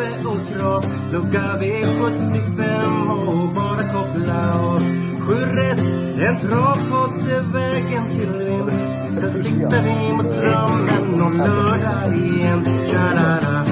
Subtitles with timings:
[0.00, 4.78] Tobbe och Trav Lucka V75 och bara koppla av
[5.20, 5.80] Sju rätt,
[6.20, 8.82] en travpodd är vägen till vinst
[9.20, 12.64] Sen siktar vi mot drömmen om lördag igen.
[12.90, 13.64] Tja-la-la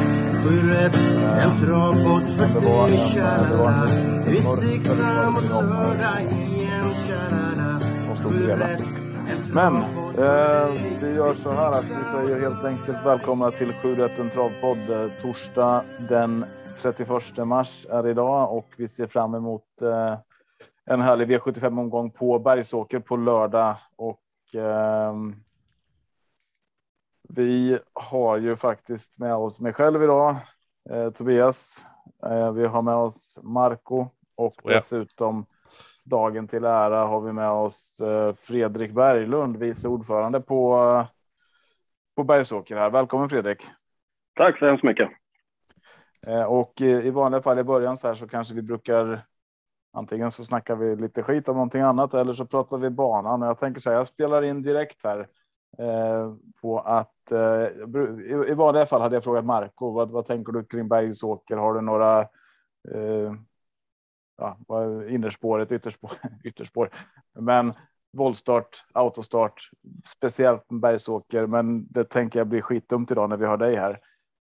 [0.44, 0.96] Sju rätt,
[1.42, 3.88] en travpodd för dig Tja-la-la
[4.26, 6.94] Vi siktar mot lördag igen.
[7.06, 7.80] Tja-la-la
[8.22, 8.84] Sju rätt,
[9.28, 14.02] en Men eh, vi gör så här att vi säger helt enkelt välkomna till 7
[14.18, 14.90] en travpodd.
[14.90, 16.44] Eh, Torsdag den
[16.82, 20.18] 31 mars är idag och vi ser fram emot eh,
[20.84, 24.20] en härlig V75 omgång på Bergsåker på lördag och
[24.54, 25.36] ehm,
[27.28, 30.36] vi har ju faktiskt med oss mig själv idag,
[31.14, 31.86] Tobias.
[32.54, 34.74] Vi har med oss Marco och Ja.
[34.74, 35.46] dessutom
[36.08, 41.06] dagen till ära har vi med oss eh, Fredrik Berglund, vice ordförande på eh,
[42.16, 42.90] på Bergsåker här.
[42.90, 43.62] Välkommen Fredrik.
[44.36, 45.10] Tack så hemskt mycket.
[46.26, 49.20] Eh, Och i, vanliga fall i början så här så kanske vi brukar
[49.92, 53.42] antingen så snackar vi lite skit om någonting annat eller så pratar vi banan.
[53.42, 55.28] Jag tänker så här, jag spelar in direkt här
[56.60, 57.32] på att
[58.48, 61.56] i, vanliga fall hade jag frågat Marco vad, vad tänker du kring Bergsåker?
[61.56, 62.28] Har du några
[64.38, 64.58] ja,
[65.08, 66.10] innerspåret, ytterspår,
[66.44, 66.90] ytterspår,
[67.38, 67.72] men
[68.12, 69.70] voltstart, autostart,
[70.16, 71.46] speciellt Bergsåker.
[71.46, 74.00] Men det tänker jag blir skitdumt idag när vi har dig här.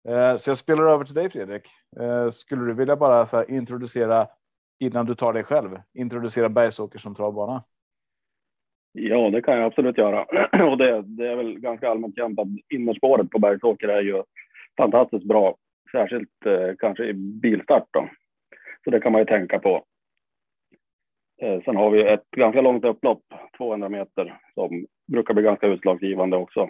[0.07, 1.67] Eh, så jag spelar över till dig Fredrik.
[1.99, 4.28] Eh, skulle du vilja bara så här introducera
[4.79, 7.63] innan du tar dig själv, introducera Bergsåker som travbana?
[8.91, 10.23] Ja, det kan jag absolut göra.
[10.69, 14.23] Och det, det är väl ganska allmänt känt att innerspåret på Bergsåker är ju
[14.78, 15.55] fantastiskt bra,
[15.91, 18.09] särskilt eh, kanske i bilstart då.
[18.84, 19.85] Så det kan man ju tänka på.
[21.41, 23.23] Eh, sen har vi ett ganska långt upplopp,
[23.57, 26.69] 200 meter, som brukar bli ganska utslagsgivande också.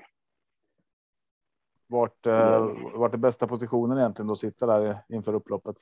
[1.87, 5.75] Vart, eh, vart är bästa positionen egentligen då sitta där inför upploppet?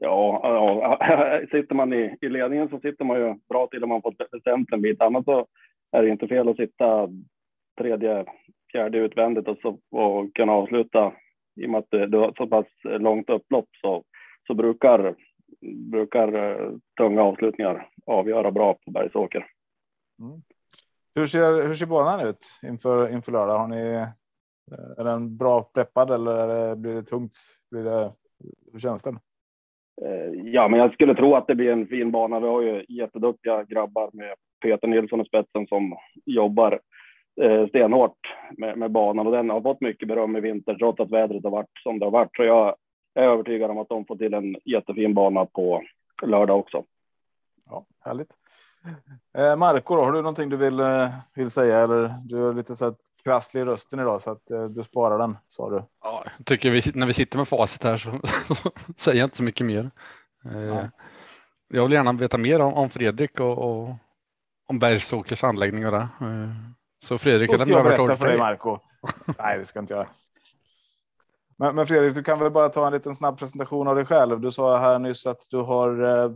[0.00, 0.98] Ja, ja,
[1.50, 4.72] sitter man i, i ledningen så sitter man ju bra till om man fått bestämt
[4.72, 5.02] en bit.
[5.02, 5.46] Annars så
[5.92, 7.08] är det inte fel att sitta
[7.78, 8.24] tredje,
[8.72, 11.12] fjärde utvändigt och, så, och kunna avsluta.
[11.60, 14.04] I och med att det- har så pass långt upplopp så,
[14.46, 15.14] så brukar,
[15.90, 19.46] brukar eh, tunga avslutningar avgöra bra på Bergsåker.
[21.14, 23.58] Hur ser, hur ser banan ut inför, inför lördag?
[23.58, 24.08] Har ni, eh,
[24.98, 27.32] är den bra preppad eller blir det tungt?
[27.70, 28.12] Blir det,
[28.72, 29.18] hur känns den?
[30.02, 32.40] Eh, Ja, men jag skulle tro att det blir en fin bana.
[32.40, 36.80] Vi har ju jätteduktiga grabbar med Peter Nilsson i spetsen som jobbar
[37.68, 38.18] stenhårt
[38.58, 41.50] med, med banan och den har fått mycket beröm i vinter trots att vädret har
[41.50, 42.36] varit som det har varit.
[42.36, 42.76] Så jag
[43.16, 45.82] är övertygad om att de får till en jättefin bana på
[46.22, 46.84] lördag också.
[47.70, 48.30] Ja, härligt.
[49.38, 51.78] Eh, Marco, då, har du någonting du vill, eh, vill säga?
[51.78, 52.94] Eller du är lite så här
[53.24, 55.82] krasslig i rösten idag så att eh, du sparar den, sa du.
[56.02, 58.10] Ja, jag tycker vi, när vi sitter med facit här så
[58.96, 59.90] säger jag inte så mycket mer.
[60.44, 60.88] Eh, Ja.
[61.68, 63.88] Jag vill gärna veta mer om, om Fredrik och, och
[64.66, 66.08] om Bergsåkers anläggning och det.
[66.20, 66.50] Eh,
[67.04, 68.38] Så Fredrik, Då jag ska jag berätta för dig, dig.
[68.38, 68.78] Marco.
[69.38, 70.06] Nej, det ska jag inte göra.
[71.58, 74.40] Men, men Fredrik, du kan väl bara ta en liten snabb presentation av dig själv.
[74.40, 76.32] Du sa här nyss att du har eh,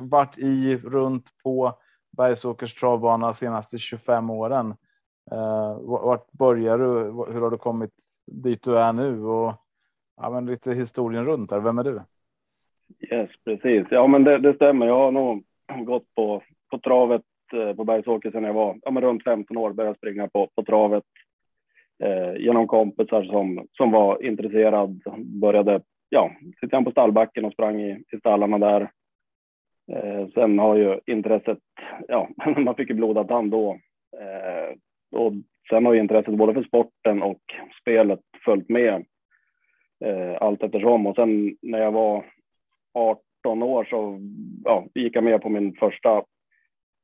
[0.00, 1.78] varit i runt på
[2.16, 4.74] Bergsåkers travbana senaste 25 åren.
[5.30, 6.84] Eh, vart börjar du?
[7.32, 7.92] Hur har du kommit
[8.26, 9.22] dit du är nu?
[9.24, 9.54] Och
[10.16, 11.60] ja, men lite historien runt där.
[11.60, 12.02] Vem är du?
[13.10, 13.86] Yes, precis.
[13.90, 14.86] Ja, men det, det stämmer.
[14.86, 15.44] Jag har nog
[15.86, 17.22] gått på, på travet
[17.52, 19.72] eh, på Bergsåker sedan jag var ja, men runt 15 år.
[19.72, 21.04] Började springa på, på travet
[22.02, 25.02] eh, genom kompisar som, som var intresserad.
[25.18, 28.90] Började, ja, sitta på stallbacken och sprang i, i stallarna där.
[29.92, 31.58] Eh, sen har ju intresset,
[32.08, 33.78] ja, man fick ju blodad tand då.
[34.20, 34.76] Eh,
[35.20, 35.32] och
[35.70, 37.40] sen har ju intresset både för sporten och
[37.80, 39.04] spelet följt med
[40.04, 41.06] eh, allt eftersom.
[41.06, 42.24] Och sen när jag var
[42.94, 44.20] 18 år så
[44.64, 46.24] ja, gick jag med på min första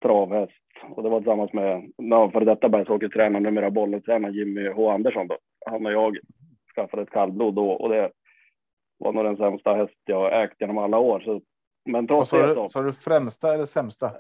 [0.02, 5.28] travhäst och det var tillsammans med ja, före detta bergsåkertränaren, numera bolltränaren Jimmy H Andersson.
[5.28, 5.38] Då.
[5.66, 6.16] Han och jag
[6.74, 8.10] skaffade ett kallblod då och det
[8.98, 11.20] var nog den sämsta häst jag ägt genom alla år.
[11.20, 11.40] Så,
[11.84, 14.10] men trots det du, så, du främsta eller sämsta?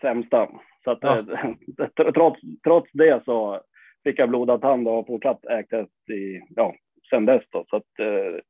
[0.00, 0.48] sämsta.
[0.84, 1.18] Så att, Ja.
[1.18, 3.60] eh, trots, trots det så
[4.04, 6.74] fick jag blodad tand och har fortsatt ägt häst i ja,
[7.10, 7.42] sedan dess.
[7.50, 7.64] Då.
[7.70, 8.40] Så att, eh,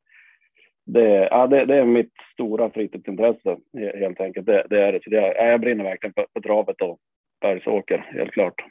[0.87, 3.57] det, ja, det, det, är mitt stora fritidsintresse
[3.95, 4.47] helt enkelt.
[4.47, 5.05] Det, det är det.
[5.05, 6.99] Så det, jag brinner verkligen för, för travet och
[7.47, 8.65] bergsåker, helt klart.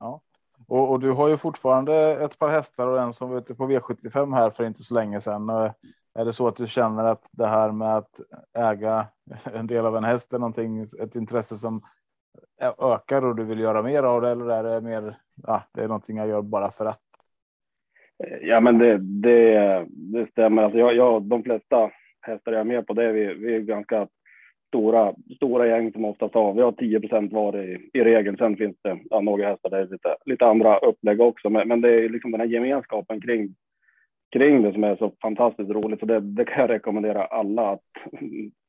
[0.00, 0.20] Ja.
[0.68, 3.68] Och, och, du har ju fortfarande ett par hästar och en som var ute på
[3.68, 5.50] V75 här för inte så länge sedan.
[6.14, 8.20] Är det så att du känner att det här med att
[8.58, 9.06] äga
[9.54, 11.82] en del av en häst är någonting, ett intresse som
[12.78, 15.16] ökar och du vill göra mer av det eller är det mer,
[15.46, 17.00] ja, det är någonting jag gör bara för att?
[18.40, 20.62] Ja, men det, det, det stämmer.
[20.62, 23.12] Alltså jag, jag, de flesta hästar jag är med på det.
[23.12, 24.08] Vi, vi är ganska
[24.72, 26.54] stora, stora gäng som oftast har.
[26.54, 28.36] Vi har 10 var i, i regel.
[28.36, 31.50] Sen finns det ja, några hästar där det är lite, lite andra upplägg också.
[31.50, 33.54] Men, men det är liksom den här gemenskapen kring,
[34.32, 36.00] kring det som är så fantastiskt roligt.
[36.00, 37.90] Så det, det kan jag rekommendera alla att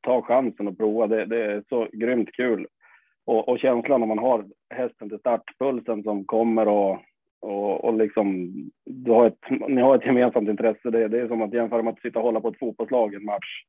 [0.06, 1.06] ta chansen och prova.
[1.06, 2.66] Det, det är så grymt kul.
[3.26, 6.98] Och, och känslan när man har hästen till startpulsen som kommer och
[7.44, 8.52] och, och liksom,
[8.84, 10.90] du har ett, ni har ett gemensamt intresse.
[10.90, 13.16] Det, det är som att jämföra med att sitta och hålla på ett fotbollslag i
[13.16, 13.64] en match.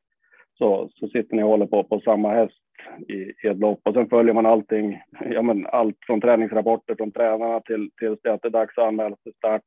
[0.58, 2.62] Så, så sitter ni och håller på, på samma häst
[3.08, 5.02] i, i ett lopp och sen följer man allting.
[5.30, 9.16] Ja, men allt från träningsrapporter från tränarna till, till att det är dags att anmäla
[9.16, 9.62] till start.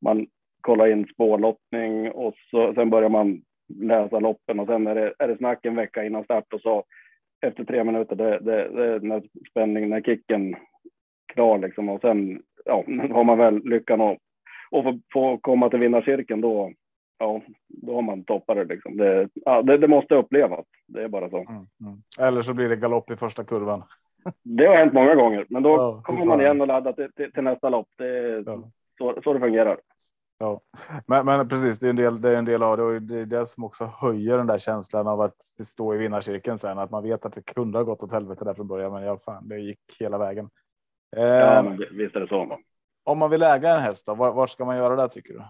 [0.00, 0.26] Man
[0.60, 3.42] kollar in spårlottning och så, sen börjar man
[3.80, 6.84] läsa loppen och sen är det, är det snack en vecka innan start och så
[7.46, 10.56] efter tre minuter, det, det, det är när spänningen, när kicken
[11.32, 14.18] klar liksom och sen ja, har man väl lyckan att
[14.70, 16.72] och få, få komma till vinnarcirkeln då,
[17.18, 18.96] ja, då har man toppat det liksom.
[18.96, 20.66] Det, ja, det, det måste upplevas.
[20.86, 21.38] Det är bara så.
[21.38, 22.02] Mm, mm.
[22.18, 23.82] Eller så blir det galopp i första kurvan.
[24.42, 27.32] Det har hänt många gånger, men då ja, kommer man igen och laddar till, till,
[27.32, 27.88] till nästa lopp.
[27.96, 28.70] Det är ja.
[28.98, 29.78] så, så det fungerar.
[30.38, 30.60] Ja,
[31.06, 32.20] men, men precis, det är en del.
[32.20, 34.58] Det är en del av det och det är det som också höjer den där
[34.58, 38.02] känslan av att stå i vinnarcirkeln sen, att man vet att det kunde ha gått
[38.02, 40.50] åt helvete där från början, men ja, fan, det gick hela vägen.
[41.16, 42.58] Ja, men visst är det så.
[43.04, 45.42] Om man vill äga en häst, då, var, ska man göra det tycker du?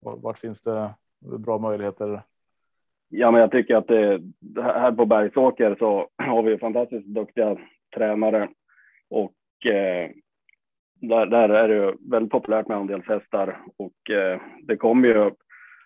[0.00, 0.94] Vart finns det
[1.24, 2.22] bra möjligheter?
[3.08, 4.22] Ja, men jag tycker att det,
[4.56, 7.56] här på Bergsåker så har vi fantastiskt duktiga
[7.94, 8.48] tränare
[9.10, 10.10] och eh,
[10.94, 15.30] där, där är det väldigt populärt med andelshästar och eh, det kommer ju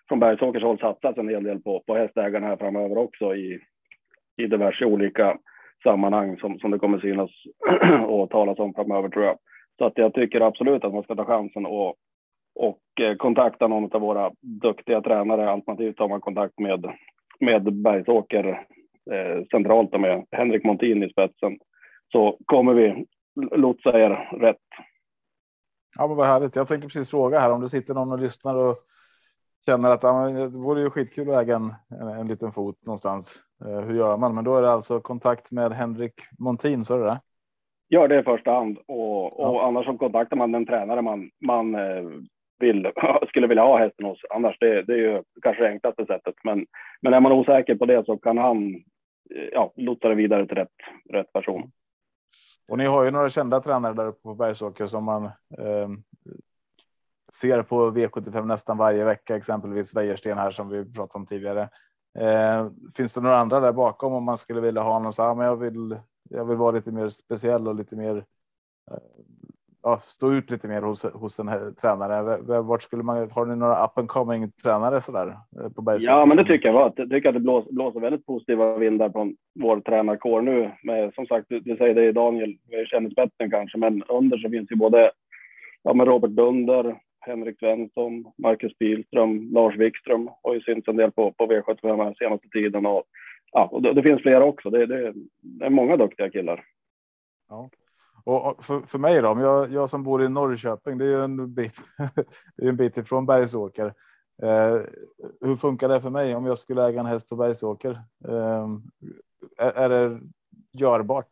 [0.07, 3.59] från Bergsåkers håll satsas en hel del på, på hästägarna här framöver också i,
[4.37, 5.37] i diverse olika
[5.83, 7.31] sammanhang som, som det kommer synas
[8.07, 9.37] och talas om framöver tror jag.
[9.77, 11.95] Så att jag tycker absolut att man ska ta chansen och,
[12.59, 15.51] och eh, kontakta någon av våra duktiga tränare.
[15.51, 16.93] Alternativt tar man kontakt med,
[17.39, 18.65] med Bergsåker
[19.11, 21.57] eh, centralt med Henrik Montin i spetsen.
[22.11, 23.05] Så kommer vi
[23.51, 24.09] lotsa er
[24.39, 24.57] rätt.
[25.97, 26.55] Ja, men vad härligt.
[26.55, 28.77] Jag tänkte precis fråga här om det sitter någon och lyssnar och
[29.65, 33.43] känner att ja, det vore ju skitkul att äga en, en, en liten fot någonstans.
[33.65, 34.35] Eh, hur gör man?
[34.35, 37.21] Men då är det alltså kontakt med Henrik Montin, så är det?
[37.87, 39.67] Ja, det är i första hand och, och ja.
[39.67, 42.03] annars så kontaktar man den tränare man, man eh,
[42.59, 42.91] vill,
[43.27, 44.21] skulle vilja ha hästen hos.
[44.29, 46.35] Annars det, det är ju kanske det enklaste sättet.
[46.43, 46.65] Men,
[47.01, 48.75] men är man osäker på det så kan han
[49.35, 50.75] eh, ja, lotsa det vidare till rätt,
[51.09, 51.71] rätt person.
[52.67, 55.25] Och ni har ju några kända tränare där uppe på Bergsåker som man
[55.57, 55.89] eh,
[57.33, 61.69] ser på V75 nästan varje vecka, exempelvis Wäjersten här som vi pratade om tidigare.
[62.19, 65.35] Eh, finns det några andra där bakom om man skulle vilja ha någon så här,
[65.35, 68.15] men jag vill, jag vill vara lite mer speciell och lite mer
[68.91, 68.97] eh,
[69.83, 72.37] ja, stå ut lite mer hos, hos en här, tränare.
[72.61, 76.13] Vart skulle man, har ni några up and coming tränare så där eh, på Bergsåker?
[76.13, 76.93] Ja, men det tycker jag.
[76.95, 80.71] Jag tycker att det blåser, blåser väldigt positiva vindar från vår tränarkår nu.
[80.83, 84.49] Men som sagt, du, du säger det Daniel, vi känner spetsen kanske, men under så
[84.49, 85.11] finns ju både
[85.83, 91.11] ja, med Robert Dunder, Henrik Svensson, Marcus Pilström, Lars Wikström har ju synts en del
[91.11, 92.85] på, på V75 den senaste tiden.
[92.85, 93.03] Och,
[93.51, 94.69] ja, och det, det, finns flera också.
[94.69, 96.65] Det, det, det, är många duktiga killar.
[97.49, 97.69] Ja.
[98.29, 101.53] Och för, för mig då, jag, jag som bor i Norrköping, det är ju en
[101.53, 101.73] bit,
[102.57, 103.85] det är en bit ifrån Bergsåker.
[104.43, 104.81] Eh,
[105.41, 107.91] hur funkar det för mig om jag skulle äga en häst på Bergsåker?
[108.27, 108.67] Eh,
[109.57, 110.19] är, är det
[110.73, 111.29] görbart?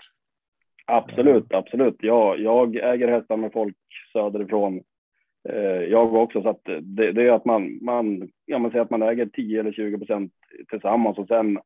[0.85, 1.95] Absolut, absolut.
[1.99, 3.77] Ja, jag äger hästar med folk
[4.13, 4.81] söderifrån
[5.49, 6.41] Eh, jag också.
[6.41, 9.59] Så att det, det, är att man, man, ja, man säger att man äger 10
[9.59, 10.33] eller 20 procent
[10.69, 11.59] tillsammans och sen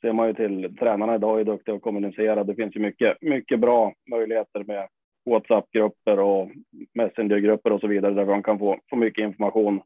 [0.00, 2.44] ser man ju till tränarna idag är duktiga att kommunicera.
[2.44, 4.88] Det finns ju mycket, mycket bra möjligheter med
[5.30, 6.50] WhatsApp-grupper och
[6.94, 9.80] Messenger-grupper och så vidare där man kan få, få mycket information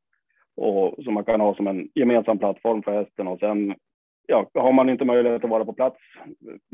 [0.57, 3.75] och som man kan ha som en gemensam plattform för hästen och sen
[4.27, 5.99] ja, har man inte möjlighet att vara på plats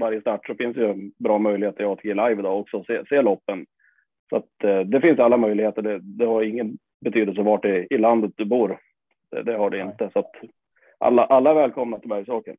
[0.00, 3.66] varje start så finns ju bra möjligheter i ATG Live idag också se, se loppen
[4.30, 5.82] så att eh, det finns alla möjligheter.
[5.82, 8.78] Det, det har ingen betydelse vart i, i landet du bor.
[9.30, 10.10] Det, det har det inte.
[10.12, 10.32] Så att
[10.98, 12.56] alla, alla är välkomna till Bergsåker.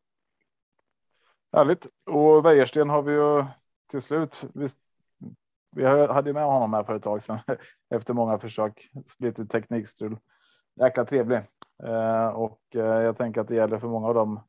[1.57, 1.87] Härligt.
[2.05, 3.45] Och Wäjersten har vi ju
[3.91, 4.43] till slut.
[4.53, 4.79] Visst,
[5.75, 7.39] vi hade med honom här för ett tag sedan
[7.95, 8.91] efter många försök.
[9.19, 10.17] Lite teknikstrul.
[10.75, 11.37] Jäkla trevlig.
[11.83, 14.39] Eh, och eh, jag tänker att det gäller för många av dem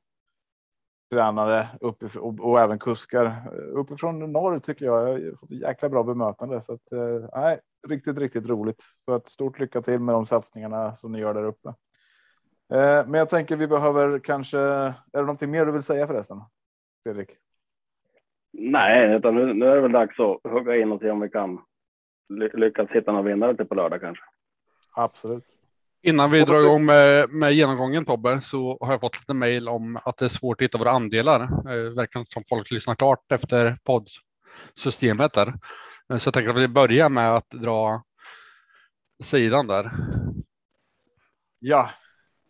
[1.12, 5.20] tränare uppifrån och, och även kuskar eh, uppifrån norr tycker jag.
[5.48, 8.84] Jäkla bra bemötande så att eh, nej, riktigt, riktigt roligt.
[9.04, 11.68] Så ett stort lycka till med de satsningarna som ni gör där uppe.
[12.72, 14.58] Eh, men jag tänker vi behöver kanske.
[14.58, 16.42] Är det någonting mer du vill säga förresten?
[17.02, 17.28] Fredrik?
[18.52, 21.28] Nej, utan nu, nu är det väl dags att hugga in och se om vi
[21.28, 21.60] kan
[22.54, 24.24] lyckas hitta någon vinnare till på lördag kanske.
[24.94, 25.44] Absolut.
[26.02, 29.98] Innan vi drar igång med, med genomgången Tobbe så har jag fått lite mejl om
[30.04, 31.40] att det är svårt att hitta våra andelar.
[31.42, 35.52] Eh, verkar som folk lyssnar klart efter poddsystemet där.
[36.18, 38.02] Så jag tänker att vi börjar med att dra
[39.22, 39.90] sidan där.
[41.58, 41.90] Ja,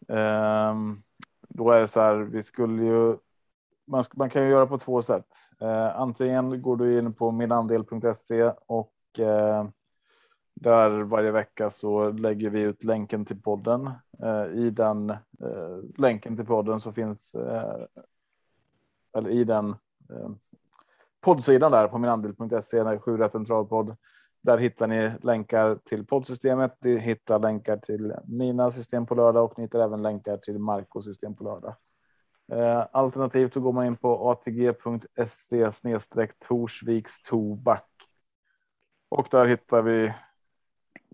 [0.08, 1.02] um,
[1.48, 2.16] då är det så här.
[2.16, 3.16] Vi skulle ju.
[3.88, 5.26] Man, man kan ju göra på två sätt.
[5.60, 9.68] Eh, antingen går du in på minandel.se och eh,
[10.54, 13.90] där varje vecka så lägger vi ut länken till podden.
[14.22, 17.84] Eh, I den eh, länken till podden så finns eh,
[19.16, 19.70] eller i den
[20.10, 20.30] eh,
[21.20, 23.96] poddsidan där på minandel.se, sju rätt podd.
[24.40, 26.76] Där hittar ni länkar till poddsystemet.
[26.80, 31.04] Ni hittar länkar till mina system på lördag och ni hittar även länkar till Marcos
[31.04, 31.74] system på lördag.
[32.92, 37.84] Alternativt så går man in på atg.se snedstreck Torsviks Tobak.
[39.08, 40.12] Och där hittar vi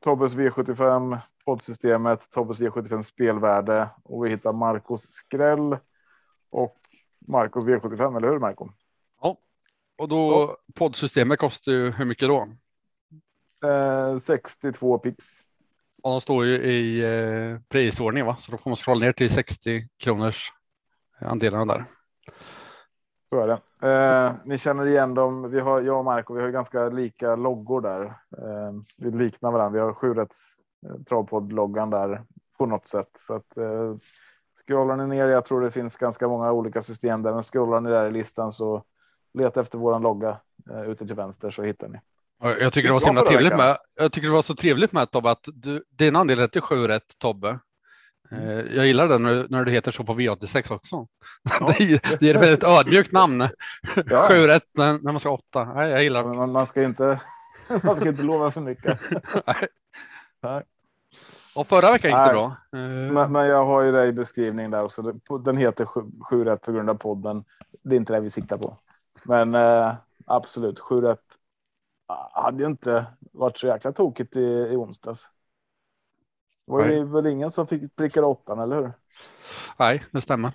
[0.02, 5.78] Tobbes V75 poddsystemet, Tobbes V75 spelvärde och vi hittar Marcos skräll
[6.50, 6.76] och
[7.18, 8.68] Marcos V75, eller hur Marco?
[9.20, 9.38] Ja,
[9.98, 10.56] och då ja.
[10.74, 12.48] poddsystemet kostar ju hur mycket då?
[13.68, 15.24] Eh, 62 pix.
[16.02, 18.36] Och de står ju i eh, prisordning, va?
[18.36, 20.52] Så då får man scrolla ner till 60 kronors
[21.18, 21.84] andelarna där.
[23.28, 23.88] Så är det.
[23.88, 25.50] Eh, ni känner igen dem.
[25.50, 28.04] Vi har, jag och Marco, vi har ganska lika loggor där.
[28.38, 29.78] Eh, vi liknar varandra.
[29.78, 30.56] Vi har sjurätts
[30.86, 32.22] eh, travpodd-loggan där
[32.58, 33.08] på något sätt.
[33.26, 33.96] Så att, eh,
[34.66, 37.90] scrollar ni ner, jag tror det finns ganska många olika system där, men scrollar ni
[37.90, 38.82] där i listan så
[39.38, 40.40] leta efter våran logga
[40.70, 41.98] eh, ute till vänster så hittar ni.
[42.60, 43.78] Jag tycker det var så himla trevligt med.
[43.94, 46.88] Jag tycker det var så trevligt med Tobbe att du, din andel är till sju
[46.88, 47.58] rätt Tobbe
[48.42, 51.06] Eh, jag gillar det när, när det heter så på V86 också.
[51.60, 51.74] Ja.
[51.78, 53.48] det, är, det är ett väldigt ödmjukt namn.
[54.06, 54.28] Ja.
[54.32, 55.64] Sju rätt när, när man ska åtta.
[55.64, 56.34] Nej, jag gillar det.
[56.34, 57.20] Man, man, ska inte,
[57.84, 59.00] man ska inte lova för mycket.
[59.46, 59.68] Nej.
[60.42, 60.62] Nej.
[61.56, 62.46] Och förra veckan gick det bra.
[62.72, 63.12] Eh.
[63.12, 65.12] Men, men, jag har ju det i beskrivningen där också.
[65.44, 66.00] Den heter sju,
[66.30, 67.44] sju rätt på grund av podden.
[67.82, 68.78] Det är inte det vi siktar på.
[69.22, 69.94] Men eh,
[70.26, 71.20] absolut, sju rätt
[72.32, 75.28] hade ju inte varit så jäkla tokigt i, i onsdags.
[76.66, 78.92] Det var ju väl ingen som fick pricka åttan, eller hur?
[79.78, 80.52] Nej, det stämmer.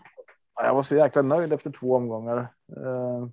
[0.55, 2.37] Jag var så jäkla nöjd efter två omgångar.
[2.77, 3.27] Eh,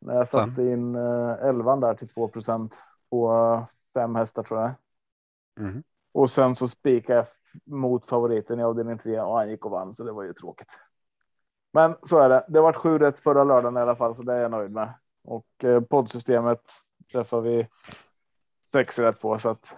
[0.00, 2.72] när jag satte in eh, elvan där till 2%
[3.10, 4.72] på uh, fem hästar tror jag.
[5.58, 5.82] Mm.
[6.12, 7.26] Och sen så spikade jag
[7.76, 10.80] mot favoriten i avdelning 3 och han gick och vann så det var ju tråkigt.
[11.72, 12.44] Men så är det.
[12.48, 14.94] Det var sju rätt förra lördagen i alla fall så det är jag nöjd med.
[15.24, 16.62] Och eh, poddsystemet
[17.12, 17.68] träffar vi
[18.72, 19.74] sex rätt på så att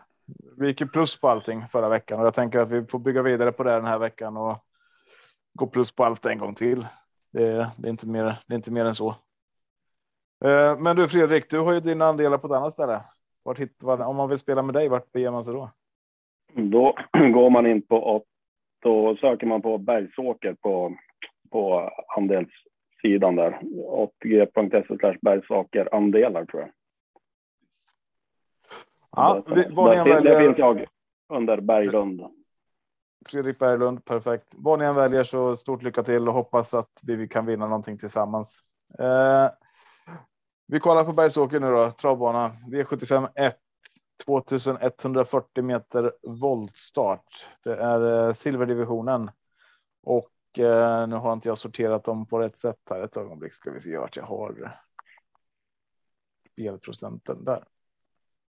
[0.59, 3.23] vi gick ju plus på allting förra veckan och jag tänker att vi får bygga
[3.23, 4.65] vidare på det den här veckan och
[5.55, 6.87] gå plus på allt en gång till.
[7.33, 8.25] Det är, det är inte mer.
[8.47, 9.09] Det är inte mer än så.
[10.45, 13.01] Eh, men du Fredrik, du har ju dina andelar på ett annat ställe.
[13.43, 15.71] Vart hit, om man vill spela med dig, vart beger man sig då?
[16.55, 18.25] Då går man in på
[18.83, 20.97] då söker man på Bergsåker på,
[21.51, 23.61] på andelssidan där.
[24.25, 26.71] 8g.se bergsåker andelar tror jag.
[29.17, 30.23] Ja, vi, vad där, väljer...
[30.23, 30.87] där finns jag
[31.29, 32.23] under Berglund.
[33.27, 34.47] Fredrik Berglund, perfekt.
[34.51, 37.99] Vad ni än väljer så stort lycka till och hoppas att vi kan vinna någonting
[37.99, 38.57] tillsammans.
[38.99, 39.51] Eh,
[40.67, 43.57] vi kollar på Bergsåker nu då, travbana V75 1.
[44.27, 47.47] 2140 meter voltstart.
[47.65, 49.31] Det är eh, silverdivisionen
[50.03, 53.03] och eh, nu har inte jag sorterat dem på rätt sätt här.
[53.03, 54.79] Ett ögonblick ska vi se vart jag har
[56.53, 57.65] spelprocenten där.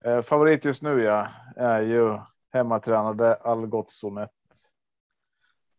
[0.06, 2.20] Eh, favorit just nu ja, är ju
[2.54, 4.18] hemmatränade Algotsson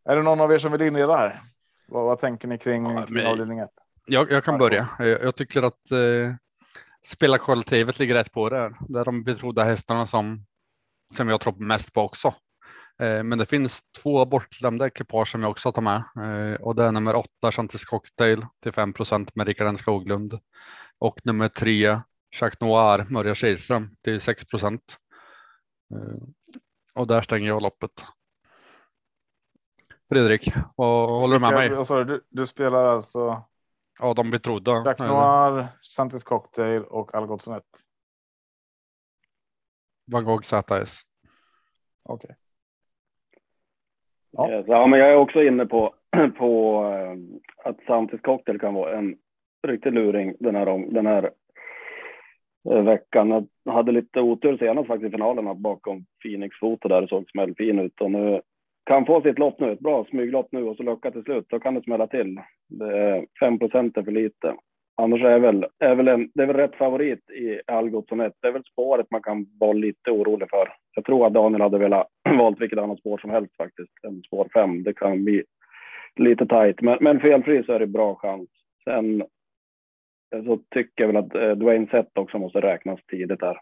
[0.04, 1.42] Är det någon av er som vill inleda här?
[1.88, 3.70] Vad, vad tänker ni kring, ja, kring avdelning 1?
[4.06, 4.88] Jag, jag, kan börja.
[4.98, 6.34] Jag, jag tycker att eh,
[7.06, 8.74] spelarkollektivet ligger rätt på det.
[8.88, 10.46] Det är de betrodda hästarna som,
[11.16, 12.34] som jag tror mest på också.
[12.98, 16.84] Eh, men det finns två bortglömda ekipage som jag också tar med eh, och det
[16.84, 18.94] är nummer åtta Chantis Cocktail till 5
[19.34, 20.38] med Rickard Skoglund
[20.98, 22.00] och nummer tre
[22.40, 24.96] Jacques Noir, Mörja Kihlström till 6 procent.
[25.94, 26.22] Eh,
[26.94, 28.04] och där stänger jag loppet.
[30.08, 31.68] Fredrik, vad håller du med mig?
[31.68, 33.42] Jag, sorry, du, du spelar alltså?
[33.98, 34.72] Ja, de betrodda.
[34.72, 37.62] Jacques Noir, Santis Cocktail och Algotsson 1.
[40.06, 40.60] Van Gogh ZS.
[40.62, 40.86] Okej.
[42.02, 42.36] Okay.
[44.30, 44.64] Ja.
[44.66, 45.94] Ja, men jag är också inne på,
[46.38, 49.16] på eh, att Santis cocktail kan vara en
[49.66, 51.30] riktig luring den här, den här
[52.70, 53.48] Eh, veckan.
[53.64, 57.78] Jag hade lite otur senast faktiskt i finalen bakom Phoenix Foto där det såg smällfin
[57.78, 58.40] ut och nu
[58.86, 61.60] kan få sitt lopp nu, ett bra smyglopp nu och så lucka till slut, då
[61.60, 62.40] kan det smälla till.
[62.68, 64.54] Det är 5 procent är för lite.
[64.96, 68.32] Annars är väl, är väl en, det är väl rätt favorit i Algotsson 1.
[68.40, 70.68] Det är väl spåret man kan vara lite orolig för.
[70.94, 72.06] Jag tror att Daniel hade velat
[72.38, 74.82] valt vilket annat spår som helst faktiskt än spår 5.
[74.82, 75.44] Det kan bli
[76.16, 78.48] lite tajt, men, men felfri så är det bra chans.
[78.84, 79.22] Sen
[80.30, 83.60] så tycker jag väl att eh, Dwayne Sett också måste räknas tidigt där.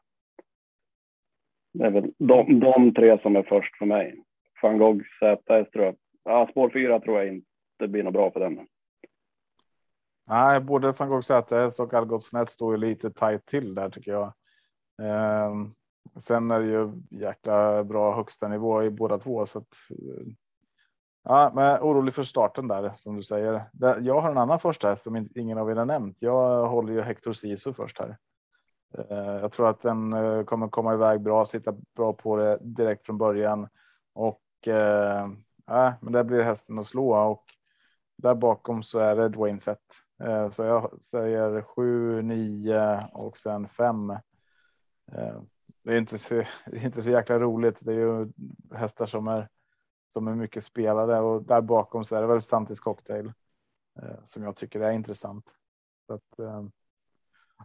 [1.72, 4.24] Det är väl de, de tre som är först för mig.
[4.62, 5.96] Van Gogh, ZS tror jag.
[6.24, 8.66] Ja, spår 4 tror jag inte blir något bra för den.
[10.26, 14.32] Nej, både van Gogh ZS och Algotsnet står ju lite tajt till där tycker jag.
[15.02, 15.74] Ehm,
[16.20, 19.76] sen är det ju jäkla bra högsta nivå i båda två så att.
[19.90, 20.26] Eh,
[21.24, 23.64] Ja, men orolig för starten där som du säger.
[24.00, 26.22] Jag har en annan första häst som ingen av er har nämnt.
[26.22, 28.16] Jag håller ju Hector Sisu först här.
[28.98, 33.02] Eh, jag tror att den eh, kommer komma iväg bra, sitta bra på det direkt
[33.02, 33.68] från början
[34.12, 35.28] och eh,
[35.66, 37.44] ja, men där blir hästen att slå och
[38.16, 39.78] där bakom så är det Dwayne Sett.
[40.52, 44.16] Så jag säger 7, 9 och sen 5.
[45.84, 46.34] Det är inte så,
[46.66, 47.78] det är inte så jäkla roligt.
[47.80, 48.32] Det är ju
[48.74, 49.48] hästar som är
[50.12, 53.32] som är mycket spelade och där bakom så är det väl Santis cocktail
[54.02, 55.44] eh, som jag tycker är intressant.
[56.06, 56.64] Så att, eh,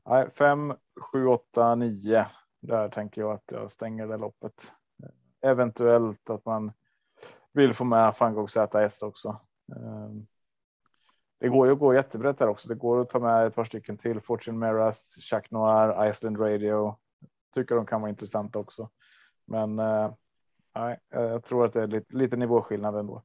[0.05, 0.73] nej, 5,
[1.11, 2.27] 7, 8, 9.
[2.59, 4.73] Där tänker jag att jag stänger det loppet.
[5.03, 6.71] Eh, eventuellt att man
[7.51, 9.39] vill få med van Gogh ZS också
[9.75, 10.09] eh,
[11.39, 12.67] det går ju att gå jättebrett där också.
[12.67, 14.21] Det går att ta med ett par stycken till.
[14.21, 16.95] Fortune Meras, Chuck Noir, Iceland Radio.
[17.53, 18.89] Tycker de kan vara intressanta också.
[19.45, 19.79] Men
[20.79, 23.23] nej, eh, jag tror att det är lite, lite nivåskillnad ändå.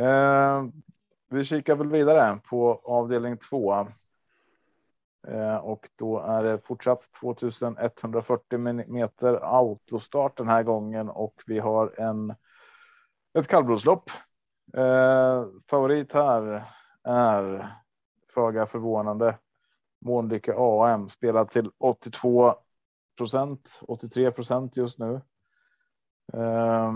[0.00, 0.64] Eh,
[1.30, 3.86] vi kikar väl vidare på avdelning två.
[5.28, 8.58] Eh, och då är det fortsatt 2140
[8.92, 12.34] meter autostart den här gången och vi har en
[13.38, 14.10] ett kallblodslopp
[14.74, 16.72] Eh, favorit här
[17.04, 17.74] är
[18.34, 19.38] föga förvånande.
[20.00, 22.54] Månlycke AM spelad till 82
[23.18, 25.20] procent, 83 procent just nu.
[26.34, 26.92] Eh,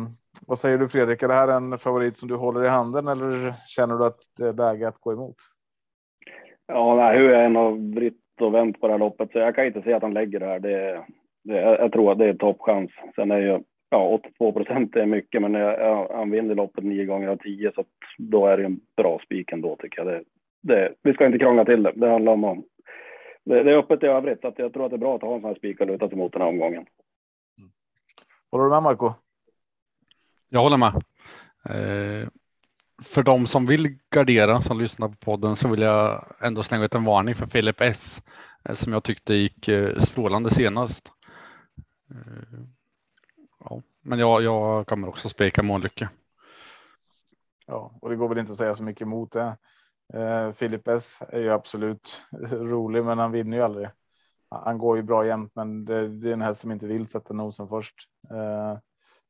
[0.47, 1.23] vad säger du Fredrik?
[1.23, 4.49] Är det här en favorit som du håller i handen eller känner du att det
[4.49, 5.37] är läge att gå emot?
[6.67, 9.55] Ja, nej, hur jag än har vritt och vänt på det här loppet så jag
[9.55, 10.61] kan inte se att han lägger det här.
[10.61, 11.05] Det,
[11.45, 12.91] det, jag tror att det är toppchans.
[13.15, 13.61] Sen är ju
[13.93, 17.85] ja, 82 procent är mycket, men jag, han vinner loppet nio gånger av tio, så
[18.19, 20.07] då är det en bra spik ändå tycker jag.
[20.07, 20.23] Det,
[20.63, 21.93] det, vi ska inte krångla till det.
[21.95, 22.59] Det handlar om att
[23.45, 25.23] det, det är öppet i övrigt, så att jag tror att det är bra att
[25.23, 26.87] ha en sån här spik att luta sig mot den här omgången.
[28.51, 29.11] Håller du med Marco?
[30.49, 30.95] Jag håller med.
[31.65, 32.29] Eh,
[33.03, 36.95] för de som vill gardera som lyssnar på podden så vill jag ändå slänga ut
[36.95, 38.23] en varning för Filip S
[38.65, 41.13] eh, som jag tyckte gick eh, strålande senast.
[42.11, 42.61] Eh,
[43.59, 46.09] ja, men jag, jag kommer också spika mållycke.
[47.67, 49.57] Ja, och det går väl inte att säga så mycket emot det.
[50.15, 53.89] Eh, Filip S är ju absolut rolig, men han vinner ju aldrig.
[54.49, 57.35] Han går ju bra jämt, men det, det är en häst som inte vill sätta
[57.35, 57.95] nosen först.
[58.31, 58.79] Eh,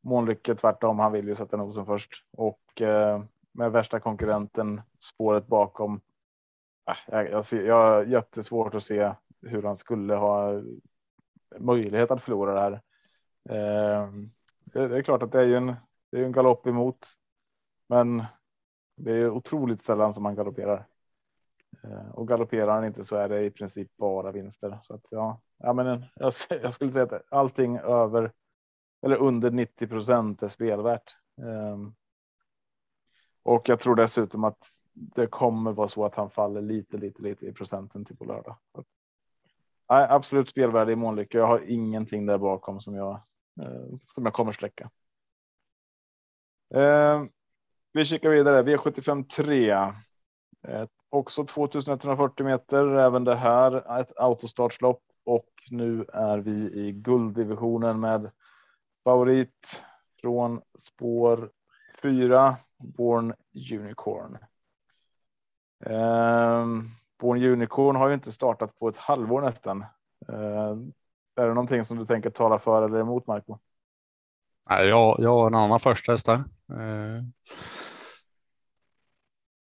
[0.00, 6.00] Månlycke tvärtom, han vill ju sätta nosen först och eh, med värsta konkurrenten spåret bakom.
[6.90, 10.62] Eh, jag, jag, ser, jag har jättesvårt att se hur han skulle ha
[11.58, 12.80] möjlighet att förlora det här.
[13.48, 14.30] Ehm,
[14.64, 15.74] det är klart att det är ju en,
[16.10, 16.98] det är en galopp emot,
[17.88, 18.24] men
[19.04, 20.86] det är otroligt sällan som man galopperar.
[21.84, 24.78] Eh, och galopperar han inte så är det i princip bara vinster.
[24.82, 28.32] Så att ja, ja men jag, jag skulle säga att allting över
[29.02, 31.16] eller under 90 procent är spelvärt.
[31.42, 31.94] Ehm,
[33.42, 37.46] och jag tror dessutom att det kommer vara så att han faller lite, lite, lite
[37.46, 38.56] i procenten till på lördag.
[39.90, 41.38] Nej, absolut spelvärde i månlycka.
[41.38, 43.20] Jag har ingenting där bakom som jag
[43.60, 44.90] eh, som jag kommer släcka.
[46.74, 47.30] Ehm,
[47.94, 48.62] vi kikar vidare.
[48.62, 49.70] V75 3.
[49.70, 52.86] Eh, också 2140 meter.
[52.86, 58.30] Även det här ett autostartslopp och nu är vi i gulddivisionen med
[59.04, 59.82] favorit
[60.20, 61.50] från spår
[62.02, 63.34] 4 Born
[63.72, 64.38] Unicorn.
[65.86, 66.66] Eh,
[67.20, 69.80] Born Unicorn har ju inte startat på ett halvår nästan.
[70.28, 70.76] Eh,
[71.36, 73.58] är det någonting som du tänker tala för eller emot Marco?
[74.70, 76.44] Nej, jag, jag har en annan första häst där.
[76.68, 77.22] Eh,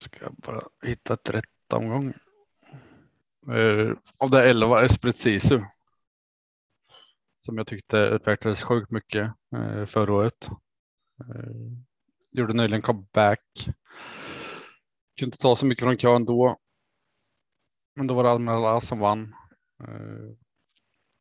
[0.04, 2.14] ska jag bara hitta ett rätt omgång.
[3.52, 5.60] Eh, av det 11 Esprit Sisu.
[7.40, 10.48] Som jag tyckte utvecklades sjukt mycket eh, förra året.
[11.20, 11.52] Eh,
[12.30, 13.64] gjorde nyligen comeback.
[15.18, 16.58] Kunde inte ta så mycket från kön då.
[17.96, 19.34] Men då var det Almela som vann.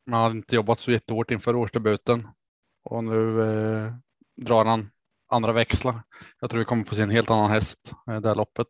[0.05, 2.27] Man hade inte jobbat så jättehårt inför årsdebuten
[2.83, 3.93] och nu eh,
[4.35, 4.89] drar han
[5.33, 5.95] andra växlar.
[6.39, 8.67] Jag tror vi kommer få se en helt annan häst eh, det här loppet.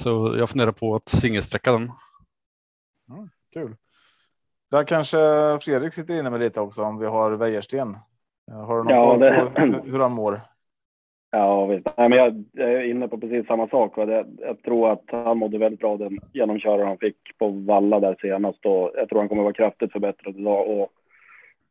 [0.00, 1.82] Så jag funderar på att singelsträcka den.
[3.10, 3.76] Mm, kul.
[4.70, 5.18] Där kanske
[5.62, 7.96] Fredrik sitter inne med lite också om vi har Wäjersten.
[8.52, 9.50] Har du någon ja, det...
[9.54, 10.40] på hur han mår?
[11.30, 11.94] Ja, visst.
[11.96, 13.92] Nej, men jag är inne på precis samma sak.
[13.96, 18.16] Jag, jag tror att han mådde väldigt bra den genomkörare han fick på Valla där
[18.20, 20.68] senast och jag tror han kommer vara kraftigt förbättrad idag.
[20.68, 20.92] Och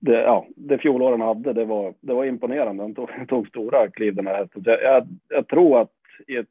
[0.05, 2.83] det, ja, det fjolåren hade, det var, det var imponerande.
[2.83, 4.61] Han tog, tog stora kliv den här hästen.
[4.65, 5.91] Jag, jag, jag, tror att
[6.27, 6.47] i ett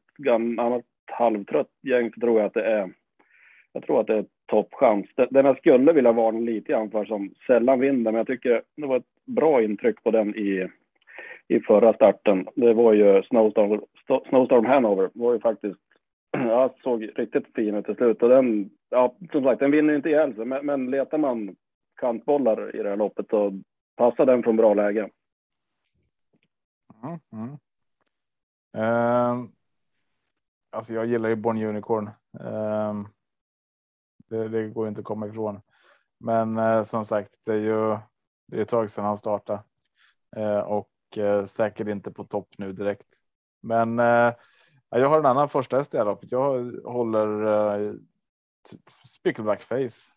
[0.59, 2.91] annat halvtrött gäng så tror jag att det är,
[3.73, 5.07] jag tror att det är toppchans.
[5.31, 8.87] Den jag skulle vilja varna lite grann för som sällan vinner, men jag tycker det
[8.87, 10.69] var ett bra intryck på den i,
[11.49, 12.47] i förra starten.
[12.55, 13.81] Det var ju Snowstorm,
[14.29, 15.81] Snowstorm Hanover, var ju faktiskt,
[16.31, 20.09] ja, såg riktigt fin ut till slut och den, ja, som sagt, den vinner inte
[20.09, 21.57] ihjäl sig, men, men letar man
[22.03, 23.53] kantbollar i det här loppet och
[23.97, 25.11] passa den från bra läge.
[27.03, 27.59] Mm, mm.
[28.77, 29.49] Uh,
[30.71, 32.11] alltså jag gillar ju Born Unicorn.
[32.41, 33.07] Uh,
[34.29, 35.61] det, det, går inte att komma ifrån.
[36.19, 37.99] Men uh, som sagt, det är ju
[38.47, 39.63] det är ett tag sedan han startade
[40.37, 43.07] eh, och eh, säkert inte på topp nu direkt.
[43.61, 43.99] Men
[44.91, 46.33] jag har en annan första häst i loppet.
[46.33, 47.99] Jag håller
[49.07, 50.12] Spickleback Face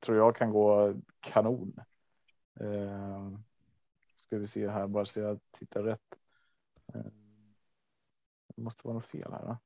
[0.00, 1.80] tror jag kan gå kanon.
[2.60, 3.28] Eh,
[4.16, 6.14] ska vi se här bara så jag tittar rätt.
[6.94, 7.00] Eh,
[8.56, 9.44] det måste vara något fel här.
[9.44, 9.58] Va?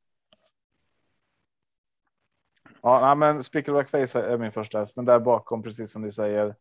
[2.83, 6.13] Ja, nej, men Spickleback Face är min första häst, men där bakom, precis som ni
[6.13, 6.57] säger.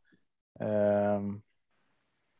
[0.60, 1.22] Eh,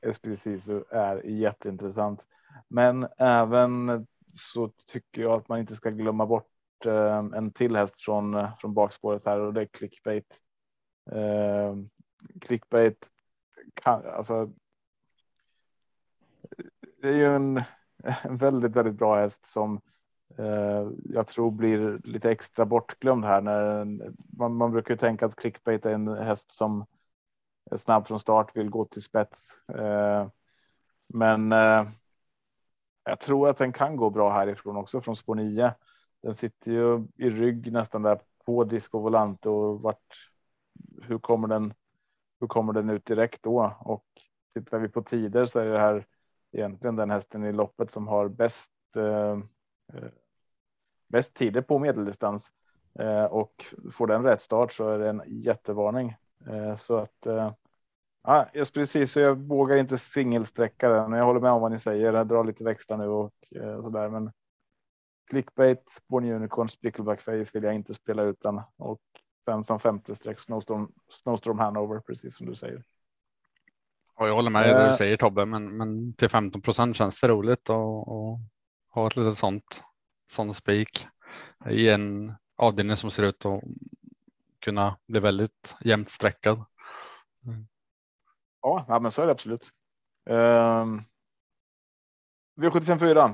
[0.02, 2.28] Espriciso är jätteintressant,
[2.68, 8.00] men även så tycker jag att man inte ska glömma bort eh, en till häst
[8.00, 10.40] från eh, från bakspåret här och det är clickbait.
[11.12, 11.76] Eh,
[12.42, 13.10] clickbait
[13.74, 14.50] kan alltså.
[17.02, 17.64] Det är ju en,
[18.24, 19.82] en väldigt, väldigt bra häst som
[20.38, 23.86] eh, jag tror blir lite extra bortglömd här när
[24.38, 26.86] man, man brukar ju tänka att clickbait är en häst som
[27.72, 29.68] är snabb från start, vill gå till spets.
[29.70, 30.28] Eh,
[31.08, 31.86] men eh,
[33.04, 35.74] jag tror att den kan gå bra härifrån också från spår 9.
[36.22, 40.30] Den sitter ju i rygg nästan där på disco volante och vart
[41.02, 41.74] hur kommer den?
[42.40, 43.78] Hur kommer den ut direkt då?
[43.80, 44.06] Och
[44.54, 46.06] tittar vi på tider så är det här
[46.52, 48.72] egentligen den hästen i loppet som har bäst.
[48.96, 49.32] Eh,
[49.94, 50.10] eh
[51.08, 52.52] bäst tider på medeldistans
[53.00, 56.16] eh, och får den rätt start så är det en jättevarning.
[56.48, 57.52] Eh, så att eh,
[58.24, 59.12] Ja, just precis.
[59.12, 61.12] Så jag vågar inte singelsträcka den.
[61.12, 62.14] Jag håller med om vad ni säger.
[62.14, 64.32] Jag drar lite växlar nu och eh, så där, men
[65.30, 69.02] clickbait, Born Unicorn, Spickleback Face vill jag inte spela utan och
[69.50, 72.84] den som femte streck Snowstorm, Snowstorm Hanover, precis som du säger.
[74.16, 74.96] Och jag håller med dig det du eh.
[74.96, 78.06] säger Tobbe, men, men till 15 procent känns det roligt att
[78.90, 79.84] ha ett litet sånt,
[80.32, 81.08] sån spik
[81.70, 83.64] i en avdelning som ser ut att
[84.60, 86.66] kunna bli väldigt jämnt streckad.
[87.46, 87.68] Mm.
[88.62, 89.70] Ja, ja, men så är det absolut.
[90.30, 91.00] Uh,
[92.60, 93.26] V75 4.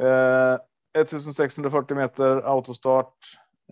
[0.00, 0.58] Uh,
[0.98, 3.18] 1640 meter autostart,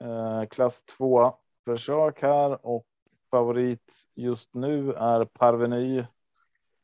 [0.02, 2.86] uh, klass 2 försök här och
[3.30, 6.04] favorit just nu är Parveny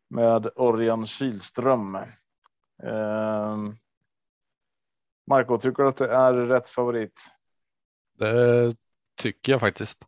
[0.08, 1.94] med Örjan Kihlström.
[2.82, 3.56] Eh,
[5.26, 7.20] Marco, tycker du att det är rätt favorit?
[8.18, 8.76] Det
[9.16, 9.98] tycker jag faktiskt.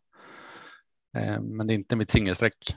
[1.17, 2.75] Eh, men det är inte mitt singelsträck.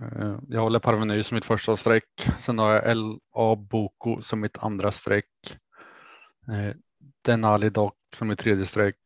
[0.00, 2.28] Eh, jag håller Parveny som mitt första streck.
[2.40, 5.58] Sen har jag LA Boko som mitt andra streck.
[6.48, 6.76] Eh,
[7.22, 8.96] Denali dock som mitt tredje streck.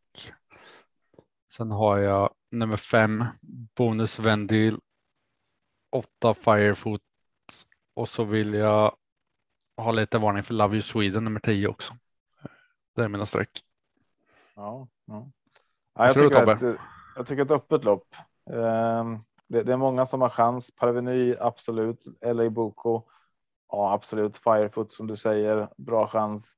[1.56, 3.24] Sen har jag nummer fem
[3.76, 4.80] bonus Vendil.
[5.92, 7.02] Åtta Firefoot
[7.94, 8.96] och så vill jag
[9.76, 11.94] ha lite varning för Love You Sweden nummer 10 också.
[12.94, 13.50] Det är mina streck.
[14.54, 15.30] Ja, ja.
[15.94, 16.78] ja jag, tycker att,
[17.16, 18.14] jag tycker ett öppet lopp.
[18.44, 20.70] Um, det, det, är många som har chans.
[20.76, 22.04] Parveny absolut.
[22.20, 23.02] LA Boko.
[23.68, 24.36] Ja, absolut.
[24.36, 25.68] Firefoot som du säger.
[25.76, 26.56] Bra chans.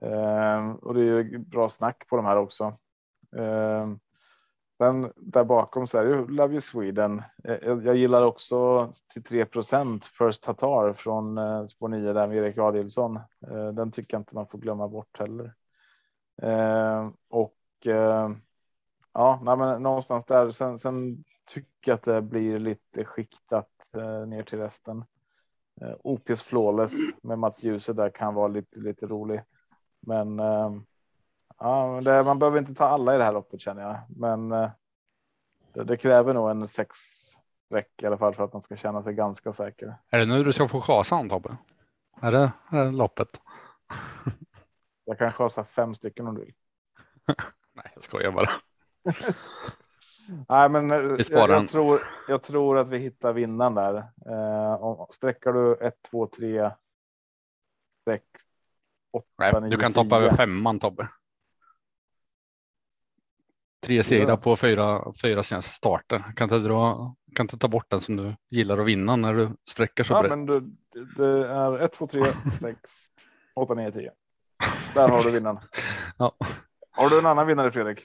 [0.00, 2.78] Um, och det är ju bra snack på de här också.
[3.30, 4.00] Um,
[4.78, 7.22] Sen där bakom så är det Love You Sweden.
[7.44, 9.46] Eh, jag gillar också till 3
[10.18, 13.16] First Tatar från eh, spår 9 där med Erik Adielsson.
[13.50, 15.54] Eh, den tycker jag inte man får glömma bort heller.
[16.42, 18.30] Eh, och eh,
[19.12, 20.50] ja, nej, men någonstans där.
[20.50, 23.70] Sen, sen tycker jag att det blir lite skiktat
[24.26, 25.04] ner till resten.
[25.80, 29.42] Eh, OPS flawless med Mats Djuse där kan vara lite, lite rolig.
[30.00, 30.40] Men
[31.58, 34.70] ja, det, man behöver inte ta alla i det här loppet känner jag, men eh,
[35.72, 36.96] det, det kräver nog en sex
[37.66, 39.94] streck i alla fall för att man ska känna sig ganska säker.
[40.10, 41.56] Är det nu du ska få chasan Tobbe?
[42.20, 43.28] Är det, är det loppet?
[45.04, 46.54] Jag kan chasa fem stycken om du vill.
[47.72, 48.50] Nej, jag skojar bara.
[50.48, 50.96] Nej, men eh,
[51.30, 53.96] jag, jag, tror, jag tror att vi hittar vinnaren där.
[54.26, 56.70] Eh, sträckar du 1, 2, 3,
[58.04, 58.24] 6,
[59.12, 61.08] 8, 9, Du kan toppa över femman Tobbe.
[63.86, 66.18] Tre segrar på fyra, fyra senaste starter.
[66.36, 69.48] Kan inte, dra, kan inte ta bort den som du gillar att vinna när du
[69.70, 70.30] sträcker så ja, brett.
[70.30, 70.60] Men du,
[71.16, 72.22] det är 1, 2, 3,
[72.60, 72.78] 6,
[73.54, 74.10] 8, 9, 10.
[74.94, 75.58] Där har du vinnaren.
[76.18, 76.32] Ja.
[76.90, 77.98] Har du en annan vinnare Fredrik?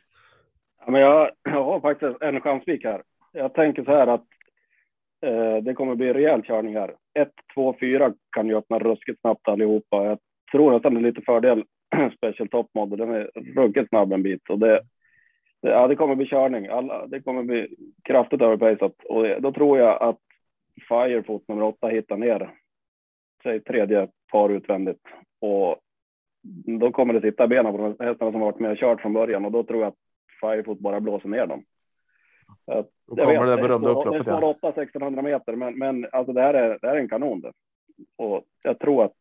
[0.86, 3.04] Ja, men jag, jag har faktiskt en chansvik här.
[3.32, 4.26] Jag tänker så här att
[5.26, 6.96] eh, det kommer bli rejäl körning här.
[7.20, 10.06] 1, 2, 4 kan ju öppna ruskigt snabbt allihopa.
[10.06, 10.20] Jag
[10.52, 11.64] tror att det är lite fördel
[12.18, 12.98] Special Top Model.
[12.98, 14.82] Den är ruggigt snabb en bit och det,
[15.62, 16.68] ja, det kommer bli körning.
[16.68, 20.20] Alla, det kommer bli kraftigt överpejsat och då tror jag att
[20.88, 22.54] Firefoot nummer 8 hittar ner.
[23.44, 25.02] Säg tredje par utvändigt
[25.40, 25.78] och
[26.80, 29.46] då kommer det sitta benen på de hästarna som varit med och kört från början
[29.46, 29.98] och då tror jag att
[30.42, 31.64] Firefoot bara blåser ner dem.
[33.08, 34.26] Då kommer vet, det berömda upploppet.
[34.26, 37.10] Det är 8 1600 meter, men, men alltså det här är, det här är en
[37.10, 37.42] kanon.
[37.42, 37.52] Det.
[38.18, 39.14] Och jag tror att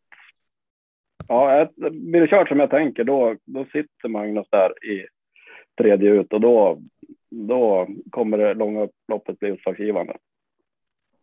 [1.29, 5.07] ja, blir det kört som jag tänker, då, då sitter Magnus där i
[5.83, 6.83] tredje ut och då,
[7.31, 10.17] då kommer det långa upploppet bli utslagsgivande.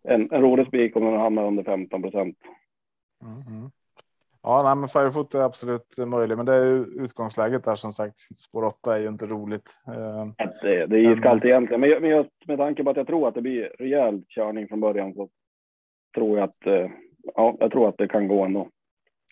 [0.03, 2.37] En, en rolig spik om den hamnar under 15 procent.
[3.21, 3.69] Mm.
[4.43, 8.19] Ja, nej, men Firefoot är absolut möjlig, men det är ju utgångsläget där som sagt.
[8.37, 9.69] Spår 8 är ju inte roligt.
[9.87, 10.27] Eh,
[10.61, 13.35] det, det är iskallt egentligen, men, men just med tanke på att jag tror att
[13.35, 15.29] det blir rejäl körning från början så
[16.15, 16.91] tror jag att eh,
[17.35, 18.69] ja, jag tror att det kan gå ändå.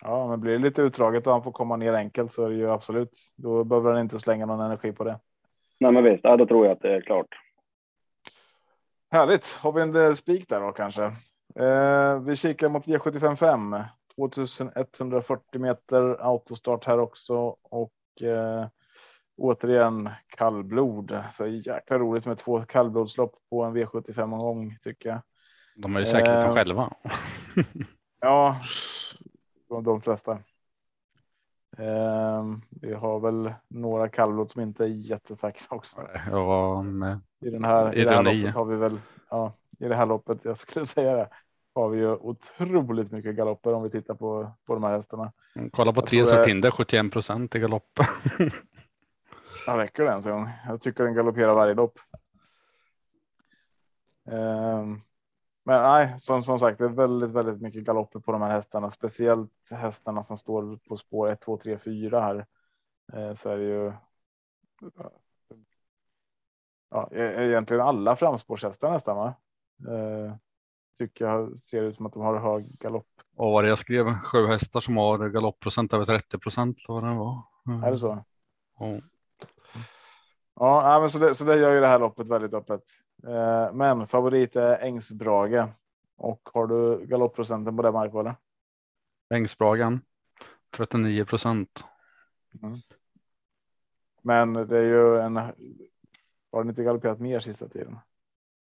[0.02, 2.56] Ja, men blir det lite utdraget och han får komma ner enkelt så är det
[2.56, 3.12] ju absolut.
[3.36, 5.18] Då behöver han inte slänga någon energi på det.
[5.80, 7.28] Nej, men visst, ja, då tror jag att det är klart.
[9.10, 9.46] Härligt.
[9.46, 11.04] Har vi en spik där då kanske?
[11.54, 13.84] Eh, vi kikar mot V755.
[14.16, 18.66] 2140 meter autostart här också och eh,
[19.36, 21.22] återigen kallblod.
[21.32, 25.20] Så jäkla roligt med två kallblodslopp på en V75 omgång tycker jag.
[25.76, 26.92] De är ju säkert eh, själva.
[28.20, 28.60] ja,
[29.68, 30.32] de, de flesta.
[31.78, 35.96] Eh, vi har väl några kallblod som inte är jättesäkra också.
[36.30, 39.00] Ja, med I den här, i det här loppet har vi väl.
[39.30, 40.38] Ja, i det här loppet.
[40.44, 41.28] Jag skulle säga det
[41.74, 45.32] har vi ju otroligt mycket galopper om vi tittar på, på de här hästarna.
[45.56, 47.98] Mm, kolla på tre Tinder 71 procent i galopp.
[49.66, 50.50] ja, räcker det ens en gång?
[50.66, 51.98] Jag tycker den galopperar varje lopp.
[54.24, 55.02] Um,
[55.66, 58.90] men nej, som, som sagt, det är väldigt, väldigt mycket galopper på de här hästarna,
[58.90, 62.46] speciellt hästarna som står på spår 1, 2, 3, 4 här.
[63.14, 63.92] Uh, så är det ju.
[66.90, 69.16] Ja, e-, egentligen alla framspårshästar nästan.
[69.16, 69.34] Va?
[69.88, 70.34] Uh,
[70.98, 73.08] tycker jag ser ut som att de har hög galopp.
[73.36, 77.14] Och vad det jag skrev, sju hästar som har galoppprocent över 30 procent vad det
[77.14, 77.42] var.
[77.68, 77.82] Mm.
[77.82, 78.24] Är det så?
[78.78, 79.00] Ja.
[80.54, 82.82] Ja, men så det, så det gör ju det här loppet väldigt öppet.
[83.22, 85.68] Eh, men favorit är Ängsbrage.
[86.16, 88.20] Och har du galoppprocenten på det Marco?
[88.20, 88.34] Eller?
[89.34, 90.00] Ängsbragen
[90.70, 91.84] 39 procent.
[92.62, 92.78] Mm.
[94.22, 95.36] Men det är ju en.
[95.36, 95.52] Har
[96.62, 97.98] den inte galopperat mer sista tiden?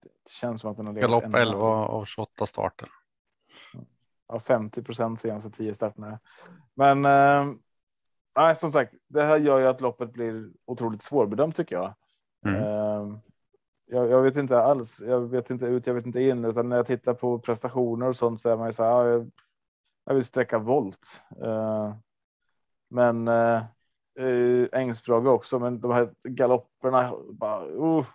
[0.01, 2.89] Det känns som att den har Galopp 11 av 28 starter.
[4.27, 6.19] Ja, 50 procent senaste 10 starterna.
[6.73, 7.53] Men eh,
[8.35, 11.93] nej, som sagt, det här gör ju att loppet blir otroligt svårbedömt tycker jag.
[12.45, 12.63] Mm.
[12.63, 13.17] Eh,
[13.93, 14.99] jag, jag, vet inte alls.
[14.99, 18.15] Jag vet inte ut, jag vet inte in, utan när jag tittar på prestationer och
[18.15, 18.91] sånt så är man ju så här.
[18.91, 19.32] Ja, jag,
[20.06, 21.23] jag vill sträcka volt.
[21.41, 21.95] Eh,
[22.89, 23.63] men eh,
[24.71, 28.06] Ängsbrage också, men de här galopperna bara, uh,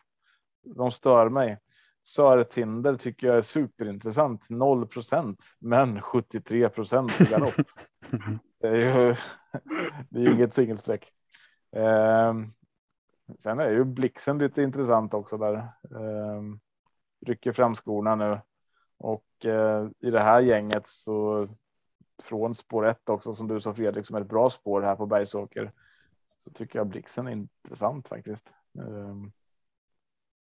[0.62, 1.58] de stör mig.
[2.04, 4.50] Sörtinder tycker jag är superintressant.
[4.50, 7.54] 0 procent, men 73 procent galopp.
[8.60, 9.14] det är ju
[10.10, 11.12] det är inget singelsträck.
[11.76, 12.34] Eh,
[13.38, 15.54] sen är ju blixen lite intressant också där.
[15.54, 16.42] Eh,
[17.26, 18.40] rycker fram skorna nu
[18.98, 21.48] och eh, i det här gänget så
[22.22, 25.06] från spår ett också som du sa Fredrik som är ett bra spår här på
[25.06, 25.72] Bergsåker.
[26.44, 28.50] Så tycker jag blixen är intressant faktiskt.
[28.78, 29.14] Eh,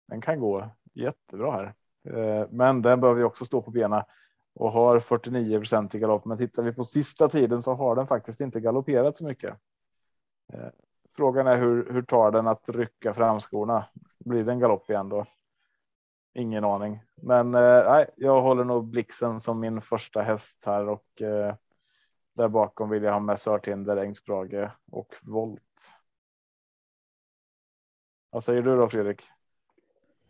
[0.08, 1.74] den kan gå jättebra här.
[2.04, 4.04] Eh, men den behöver ju också stå på benen
[4.54, 6.26] och har 49 procent i galopp.
[6.26, 9.58] Men tittar vi på sista tiden så har den faktiskt inte galopperat så mycket.
[10.54, 10.70] Eh,
[11.20, 13.86] Frågan är hur, hur tar den att rycka framskorna?
[14.26, 15.26] Blir det en galopp igen då?
[16.34, 21.56] ingen aning, men eh, jag håller nog Blixen som min första häst här och eh,
[22.36, 25.62] där bakom vill jag ha med Sörtinder, Engsbrage och Volt.
[28.30, 29.22] Vad säger du då Fredrik?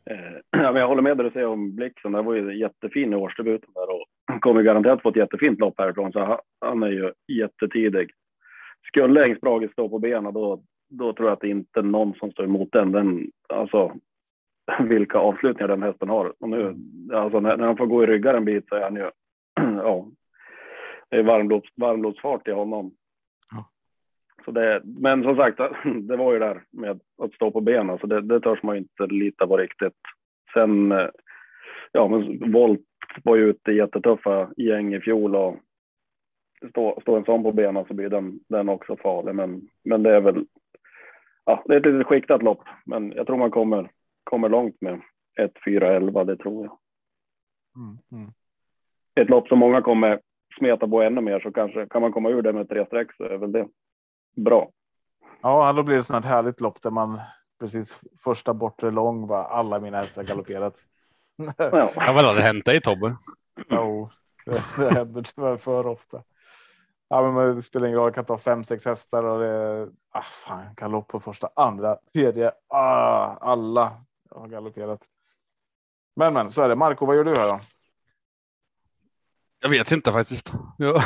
[0.10, 0.18] Eh,
[0.62, 2.12] ja, men jag håller med det du säger om Blixen.
[2.12, 4.06] Det var ju jättefin i årsdebuten där och
[4.42, 6.12] kommer garanterat få ett jättefint lopp härifrån.
[6.12, 8.12] Så han är ju jättetidig.
[8.88, 12.32] Skulle Engsbrage stå på benen då, då tror jag att det inte är någon som
[12.32, 12.92] står emot den.
[12.92, 13.96] den alltså,
[14.80, 16.34] vilka avslutningar den hästen har.
[16.40, 16.76] Och nu,
[17.14, 19.12] alltså när, när han får gå i ryggar en bit så är han ju,
[19.84, 20.08] ja,
[21.10, 22.92] det är varmblods, varmblodsfart i honom.
[23.52, 23.70] Ja.
[24.46, 25.58] Så det, men som sagt,
[26.02, 28.82] det var ju där med att stå på benen, så det, det törs man ju
[28.82, 29.98] inte lita på riktigt.
[30.54, 30.94] Sen,
[31.92, 32.86] ja, men Volt
[33.24, 35.58] var ju ute i jättetuffa gäng i fjol och
[36.70, 39.36] stå, stå en sån på benen så blir den, den också farlig.
[39.36, 40.46] Men, men det är väl,
[41.50, 43.92] ja, det är ett lite skiktat lopp, men jag tror man kommer,
[44.24, 45.02] kommer långt med
[45.40, 46.78] 1, 4, 11, det tror jag.
[47.76, 48.34] Mm, mm.
[49.16, 50.20] Ett lopp som många kommer
[50.58, 53.24] smeta på ännu mer så kanske kan man komma ur det med tre streck så
[53.24, 53.68] är väl det
[54.36, 54.70] bra.
[55.42, 57.20] Ja, då blir det sånt härligt lopp där man
[57.60, 60.76] precis första bortre lång var alla mina hästar galopperat.
[61.58, 63.16] Ja, vad det hänt dig Tobbe?
[63.70, 64.10] Jo,
[64.46, 66.24] det, det händer tyvärr för ofta.
[67.10, 68.08] Ja, men det spelar ingen roll.
[68.08, 72.52] Jag kan ta fem, sex hästar och det ah, fan, galopp på första, andra, tredje.
[72.68, 75.02] Ah, alla har galopperat.
[76.16, 76.76] Men, men så är det.
[76.76, 77.60] Marco, vad gör du här då?
[79.60, 80.52] Jag vet inte faktiskt.
[80.78, 81.04] Ja.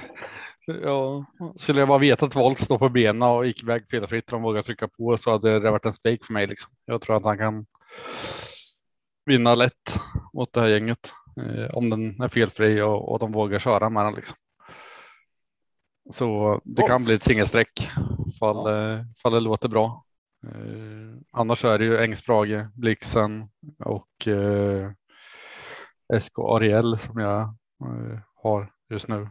[0.66, 1.24] ja.
[1.56, 4.62] Skulle jag bara veta att Volt står på benen och gick iväg felfritt de vågar
[4.62, 6.46] trycka på så hade det varit en spik för mig.
[6.46, 6.72] Liksom.
[6.84, 7.66] Jag tror att han kan
[9.26, 10.00] vinna lätt
[10.32, 14.04] mot det här gänget eh, om den är felfri och, och de vågar köra med
[14.04, 14.14] den.
[14.14, 14.36] Liksom.
[16.10, 17.90] Så det kan bli ett singelsträck
[18.40, 18.66] fall.
[18.66, 20.04] Eh, fall det låter bra.
[20.46, 24.90] Eh, annars är det ju Ängsbrage, Blixen och eh,
[26.20, 29.28] SK Ariel som jag eh, har just nu.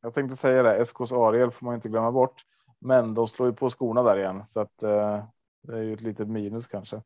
[0.00, 0.84] Jag tänkte säga det.
[0.84, 2.42] SKs Ariel får man inte glömma bort,
[2.78, 5.24] men de slår ju på skorna där igen så att eh,
[5.62, 6.96] det är ju ett litet minus kanske.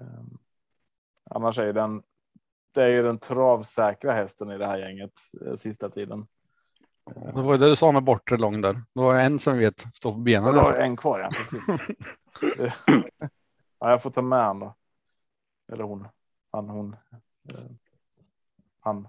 [0.00, 0.22] Eh,
[1.30, 2.02] annars är den.
[2.72, 5.12] Det är ju den travsäkra hästen i det här gänget
[5.46, 6.26] eh, sista tiden.
[7.14, 8.72] Det var det du sa med bortre lång där.
[8.72, 10.54] Det var en som vet stå på benen.
[10.54, 11.20] Det var en kvar.
[11.20, 11.62] Ja, precis.
[13.78, 14.74] ja, jag får ta med då.
[15.72, 16.08] Eller hon.
[16.52, 16.96] Han, hon.
[17.48, 17.70] Eh,
[18.80, 19.08] han.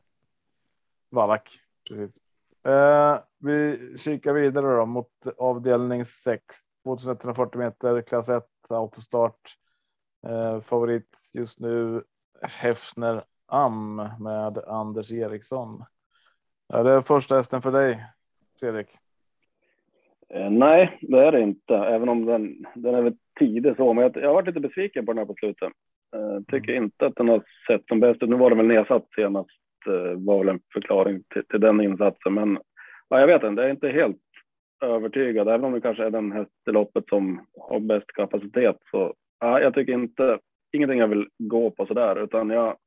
[1.10, 1.60] Wallach.
[1.90, 2.22] Precis.
[2.64, 6.44] Eh, vi kikar vidare då mot avdelning 6.
[6.84, 9.58] 2140 meter klass 1 autostart.
[10.28, 12.04] Eh, favorit just nu
[12.42, 15.86] Hefner Am med Anders Eriksson.
[16.74, 18.06] Är det första hästen för dig,
[18.60, 18.88] Fredrik?
[20.34, 23.94] Eh, nej, det är det inte, även om den, den är väl tidig så.
[23.94, 25.72] Men jag, jag har varit lite besviken på den här på slutet.
[26.16, 26.84] Eh, tycker mm.
[26.84, 29.50] inte att den har sett som bäst Nu var den väl nedsatt senast,
[29.88, 32.34] eh, var väl en förklaring till, till den insatsen.
[32.34, 32.60] Men
[33.10, 34.18] ja, jag vet inte, jag är inte helt
[34.84, 38.78] övertygad, även om det kanske är den häst i loppet som har bäst kapacitet.
[38.92, 40.40] Så ja, jag tycker inte,
[40.72, 42.78] ingenting jag vill gå på så där, utan jag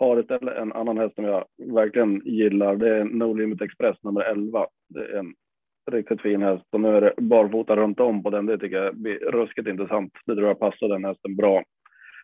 [0.00, 2.76] har istället en annan häst som jag verkligen gillar.
[2.76, 4.66] Det är No Limit Express nummer 11.
[4.88, 5.34] Det är en
[5.90, 8.46] riktigt fin häst och nu är det barfota runt om på den.
[8.46, 10.12] Det tycker jag blir ruskigt intressant.
[10.26, 11.62] Det tror jag passar den hästen bra.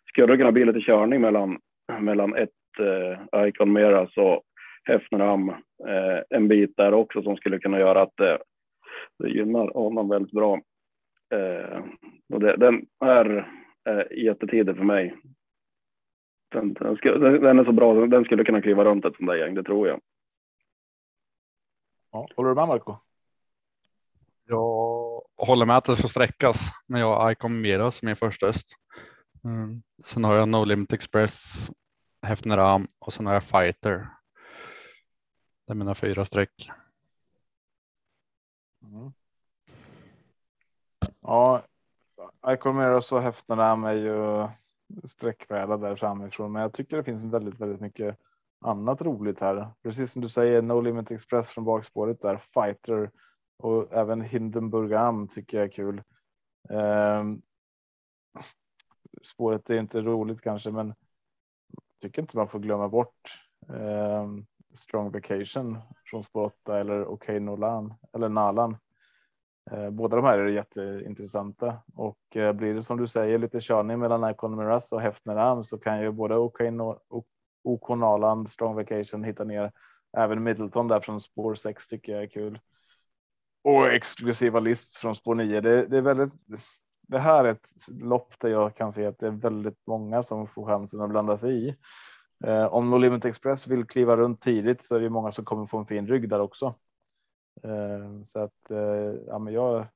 [0.09, 1.59] Skulle det kunna bli lite körning mellan,
[2.01, 4.43] mellan ett eh, Icon Meras och
[4.85, 5.49] Hefnerham
[5.89, 8.37] eh, en bit där också som skulle kunna göra att eh,
[9.19, 10.61] det gynnar honom väldigt bra.
[11.35, 11.81] Eh,
[12.33, 13.49] och det, den är
[13.89, 15.15] eh, jättetidig för mig.
[16.57, 16.75] Den,
[17.41, 19.89] den, är så bra, den skulle kunna kliva runt ett sånt där gäng, det tror
[19.89, 20.01] jag.
[22.13, 22.97] Ja, håller du med Marco?
[24.45, 26.57] Jag håller med att det ska sträckas,
[26.87, 28.67] men jag har Icon Mera som min första häst.
[29.45, 29.83] Mm.
[30.05, 31.71] Sen har jag No Limit Express,
[32.23, 34.09] Hefneram och sen har jag Fighter.
[35.67, 36.71] Det är mina fyra streck.
[38.83, 39.13] Mm.
[41.21, 41.63] Ja,
[42.49, 44.49] Icon Mera och Hefneram är ju
[45.05, 48.19] sträckbräda där framifrån, men jag tycker det finns väldigt, väldigt mycket
[48.61, 49.71] annat roligt här.
[49.83, 53.11] Precis som du säger, No Limit Express från bakspåret där, Fighter
[53.59, 56.03] och även Hindenburg Am tycker jag är kul.
[56.69, 57.43] Um,
[59.23, 60.95] spåret är inte roligt kanske, men
[62.03, 65.79] tycker inte man får glömma bort um, Strong Vacation
[66.11, 68.77] från spår 8 eller OK Nolan eller Nalan.
[69.71, 73.99] Eh, båda de här är jätteintressanta och eh, blir det som du säger lite körning
[73.99, 76.61] mellan Icon Miras och Hefner så kan ju både OK,
[77.65, 79.73] och Naland, Strong Vacation hitta ner.
[80.17, 82.59] Även Middleton där från spår 6 tycker jag är kul.
[83.65, 85.61] Och exklusiva list från spår 9.
[85.61, 86.33] Det, det är väldigt.
[87.09, 87.69] det här är ett
[88.03, 91.39] lopp där jag kan se att det är väldigt många som får chansen att blanda
[91.39, 91.77] sig i.
[92.45, 95.67] Eh, om No Limit Express vill kliva runt tidigt så är det många som kommer
[95.67, 96.75] få en fin rygg där också.
[97.63, 99.87] Eh, så att eh, ja, men jag,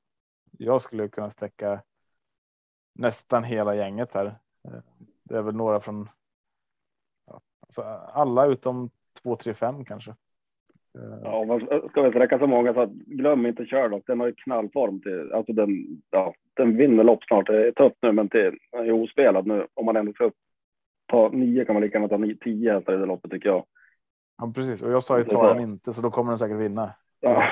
[0.59, 1.83] jag skulle kunna sträcka
[2.95, 4.27] nästan hela gänget här.
[4.65, 4.81] Eh,
[5.23, 6.09] det är väl några från
[7.27, 7.83] ja, alltså
[8.13, 8.91] alla utom
[9.23, 10.15] 2, 3, 5 kanske.
[11.25, 14.03] Ja, man ska väl sträcka så många så att glöm inte Sherlock.
[14.07, 17.47] Den har ju knallform till, alltså den, ja, den vinner lopp snart.
[17.47, 19.67] Det är tufft nu, men till, den är ospelad nu.
[19.75, 20.31] Om man ändå ska
[21.07, 23.65] ta nio kan man lika gärna ta nio, tio hästar i det loppet tycker jag.
[24.39, 24.83] Ja, precis.
[24.83, 26.95] Och jag sa ju ta den inte, så då kommer den säkert vinna.
[27.21, 27.47] Ja,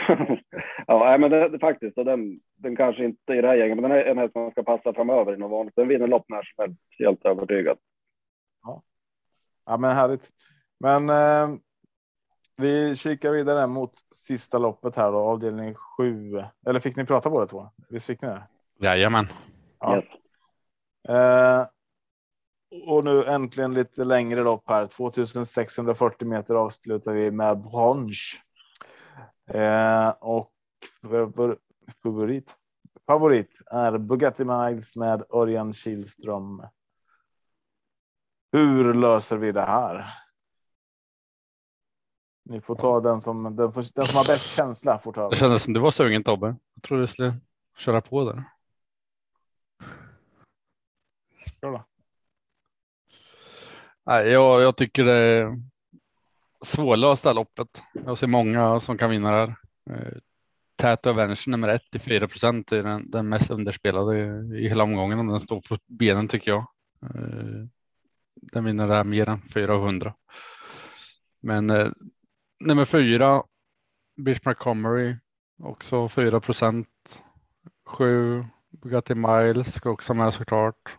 [0.87, 1.99] ja men det, det faktiskt.
[1.99, 4.51] Och den, den kanske inte i det här gänget, men den är en häst man
[4.51, 5.77] ska passa framöver i något vanligt.
[5.77, 7.79] Den vinner lopp när som helst, helt övertygad.
[8.62, 8.83] Ja,
[9.66, 10.31] ja men härligt.
[10.81, 11.59] Men eh,
[12.57, 16.43] vi kikar vidare mot sista loppet här då, avdelning sju.
[16.66, 17.71] Eller fick ni prata båda två?
[17.89, 18.43] Visst fick ni det?
[18.81, 19.27] Jajamän.
[19.81, 19.97] Ja.
[19.97, 20.05] Yes.
[21.09, 21.66] Eh,
[22.87, 24.87] och nu äntligen lite längre lopp här.
[24.87, 28.43] 2640 meter avslutar vi med brunch.
[29.49, 30.53] Eh, och
[32.03, 32.57] favorit.
[33.07, 36.62] Favorit är Bugatti Miles med Örjan Kihlström.
[38.53, 40.14] Hur löser vi det här?
[42.44, 45.28] Ni får ta den som den som, den som har bäst känsla får ta.
[45.28, 46.57] Det kändes som du var sugen Tobbe.
[46.74, 47.34] Jag trodde du skulle
[47.76, 48.44] köra på där.
[51.61, 51.84] Kör då.
[54.07, 55.53] Nej, jag, jag tycker det
[56.65, 57.83] svårlösta loppet.
[57.93, 59.57] Jag ser många som kan vinna det här.
[59.91, 60.19] Eh,
[60.77, 64.85] Tät Avenger nummer ett i 4 procent är den, den mest underspelade i, i hela
[64.85, 66.67] omgången om den står på benen tycker jag.
[67.03, 67.67] Eh,
[68.35, 70.15] den vinner där mer än 400.
[71.41, 71.89] Men eh,
[72.61, 73.43] nummer fyra,
[74.17, 75.17] Bismarck Comery
[75.59, 77.25] också 4 procent.
[77.87, 80.99] Sju Bugatti Miles ska också med såklart.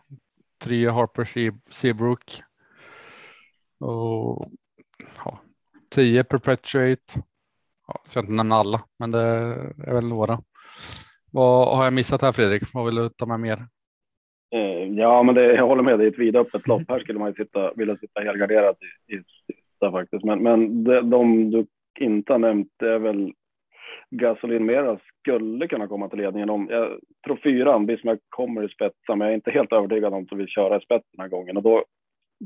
[0.58, 2.42] Tre Harper Seabrook.
[3.78, 4.50] Och
[5.24, 5.40] ja,
[5.94, 7.02] 10 Perpetuate.
[7.86, 9.20] Ja, jag ska inte nämna alla, men det
[9.86, 10.38] är väl några.
[11.32, 12.62] Vad har jag missat här Fredrik?
[12.74, 13.58] Vad vill du ta med mer?
[14.54, 15.98] Eh, ja, men det, jag håller med.
[15.98, 16.82] Det är ett vidöppet lopp.
[16.88, 18.76] Här skulle man ju sitta, vilja sitta helgarderad
[19.08, 20.24] i, i sista faktiskt.
[20.24, 21.66] Men, men de, de du
[22.00, 23.32] inte har nämnt är väl
[24.10, 26.68] Gasolin Mera skulle kunna komma till ledningen om.
[26.70, 30.38] Jag tror fyran, Bismarck kommer i spetsen, men jag är inte helt övertygad om att
[30.38, 31.84] vill köra i spets den här gången och då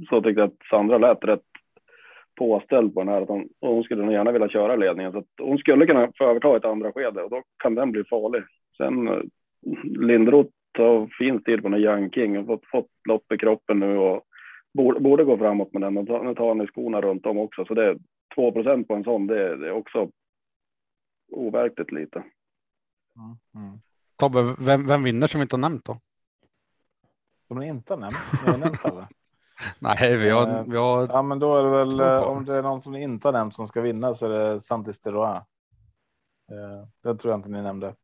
[0.09, 1.41] så tyckte jag att Sandra lät rätt
[2.37, 3.23] påställd på den här.
[3.23, 6.25] Att hon, hon skulle nog gärna vilja köra ledningen så att hon skulle kunna få
[6.25, 8.43] överta ett andra skede och då kan den bli farlig.
[8.77, 9.21] Sen eh,
[9.85, 13.97] Lindroth har fin stil på den Young King och fått, fått lopp i kroppen nu
[13.97, 14.23] och
[14.75, 15.99] borde, borde gå framåt med den.
[15.99, 17.99] Och nu tar han i skorna runt om också så det är
[18.37, 19.27] 2% på en sån.
[19.27, 20.11] Det, det är också
[21.33, 22.19] overkligt lite.
[23.17, 23.65] Mm.
[23.67, 23.79] Mm.
[24.17, 26.01] Tobbe, vem, vem vinner som vi inte har nämnt då?
[27.49, 28.17] Som ni inte har nämnt?
[28.45, 29.09] Ni har nämnt alla.
[29.79, 31.09] Nej, vi har, eh, vi har.
[31.09, 33.33] Ja, men då är det väl eh, om det är någon som ni inte har
[33.33, 35.37] nämnt som ska vinna så är det Santis Teroa.
[36.51, 37.95] Eh, den tror jag inte ni nämnde.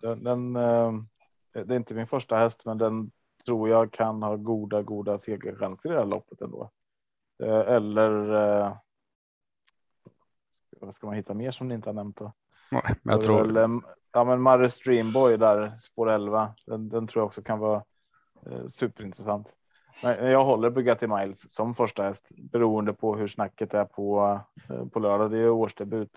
[0.00, 0.52] Den, den,
[1.52, 3.10] det är inte min första häst, men den
[3.44, 6.70] tror jag kan ha goda, goda segerchanser i det här loppet ändå.
[7.42, 8.10] Eller.
[10.80, 12.32] Vad ska man hitta mer som ni inte har nämnt då?
[12.70, 13.44] Nej, jag tror.
[13.44, 13.80] Väl,
[14.12, 16.54] ja, men Marre Streamboy där spår 11.
[16.66, 17.84] Den, den tror jag också kan vara
[18.68, 19.55] superintressant.
[20.02, 24.40] Jag håller Bugatti Miles som första häst beroende på hur snacket är på
[24.70, 25.30] eh, på lördag.
[25.30, 26.10] Det är årsdebut,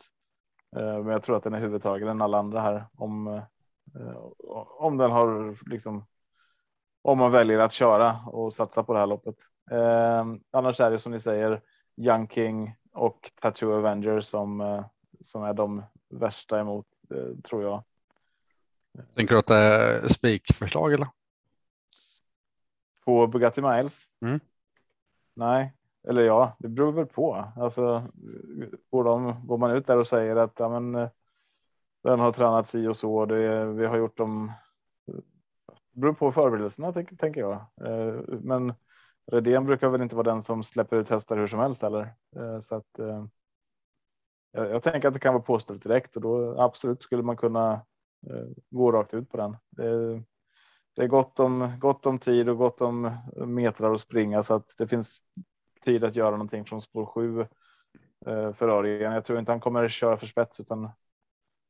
[0.75, 3.43] eh, men jag tror att den är huvudtagen än alla andra här om eh,
[4.77, 6.05] om den har liksom.
[7.01, 9.35] Om man väljer att köra och satsa på det här loppet.
[10.51, 11.61] annars är det som ni säger
[11.97, 14.83] Young King och Tattoo Avengers som
[15.21, 16.85] som är de värsta emot
[17.43, 17.83] tror jag.
[19.15, 21.07] Tänker du att det är spikförslag eller?
[23.09, 24.05] På Bugatti Miles?
[24.21, 24.39] Mm.
[25.33, 25.73] Nej,
[26.07, 27.45] eller ja, det beror väl på.
[27.55, 28.03] Alltså
[28.89, 31.09] går, de, går man ut där och säger att ja, men,
[32.03, 33.25] den har tränat si och så.
[33.25, 34.51] Det, vi har gjort dem.
[35.91, 37.53] Det beror på förberedelserna tänker jag.
[37.81, 38.73] Eh, men
[39.31, 42.13] Redén brukar väl inte vara den som släpper ut hästar hur som helst heller.
[42.35, 43.25] Eh, så att eh,
[44.51, 47.81] jag, jag tänker att det kan vara påställt direkt och då absolut skulle man kunna
[48.69, 49.57] gå rakt ut på den.
[49.69, 50.23] Det,
[50.99, 54.75] det är gott om gott om tid och gott om metrar att springa så att
[54.77, 55.23] det finns
[55.81, 57.41] tid att göra någonting från spår 7
[58.25, 59.13] eh, för Örjan.
[59.13, 60.89] Jag tror inte han kommer köra för spets utan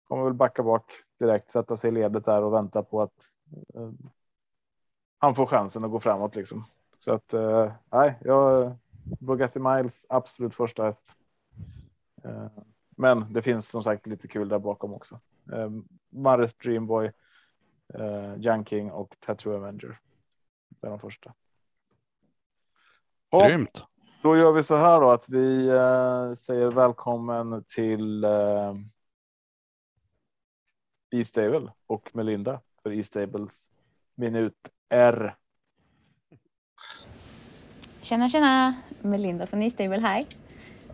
[0.07, 3.29] kommer väl backa bak direkt, sätta sig i ledet där och vänta på att
[3.75, 3.91] eh,
[5.17, 6.65] han får chansen att gå framåt liksom.
[6.97, 8.75] Så att eh, nej, jag
[9.19, 11.15] Bugatti Miles absolut första häst.
[12.23, 12.47] Eh,
[12.89, 15.19] men det finns som sagt lite kul där bakom också.
[15.51, 15.69] Eh,
[16.09, 17.11] Mares Dreamboy
[17.93, 19.99] eh, Young King och Tattoo Avenger.
[20.69, 21.33] Det är de första.
[23.29, 23.83] Och Grymt.
[24.21, 28.75] då gör vi så här då att vi eh, säger välkommen till eh,
[31.11, 33.65] E-Stable och Melinda för E-Stables
[34.15, 35.35] minut R.
[38.01, 38.73] Tjena tjena!
[39.01, 40.25] Melinda från E-Stable här.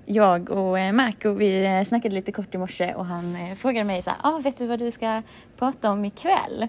[0.05, 3.85] Jag och eh, Marco vi eh, snackade lite kort i morse och han eh, frågade
[3.85, 5.21] mig så här, ah, vet du vad du ska
[5.57, 6.67] prata om ikväll?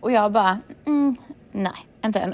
[0.00, 1.16] Och jag bara, mm,
[1.52, 2.32] nej, inte än.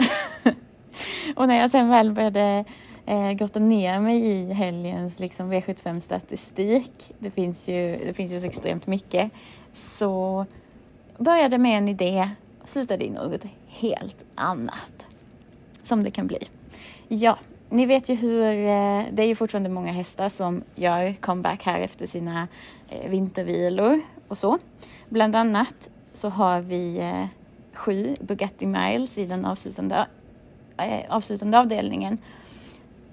[1.36, 2.64] och när jag sen väl började
[3.06, 8.40] eh, grotta ner mig i helgens liksom, V75 statistik, det finns, ju, det finns ju
[8.40, 9.30] så extremt mycket,
[9.72, 10.46] så
[11.18, 12.30] började med en idé
[12.62, 15.06] och slutade i något helt annat.
[15.82, 16.48] Som det kan bli.
[17.08, 17.38] Ja,
[17.68, 21.80] ni vet ju hur, eh, det är ju fortfarande många hästar som gör comeback här
[21.80, 22.48] efter sina
[22.88, 24.58] eh, vintervilor och så.
[25.08, 27.26] Bland annat så har vi eh,
[27.76, 30.06] 7 Bugatti Miles i den avslutande,
[30.76, 32.18] eh, avslutande avdelningen.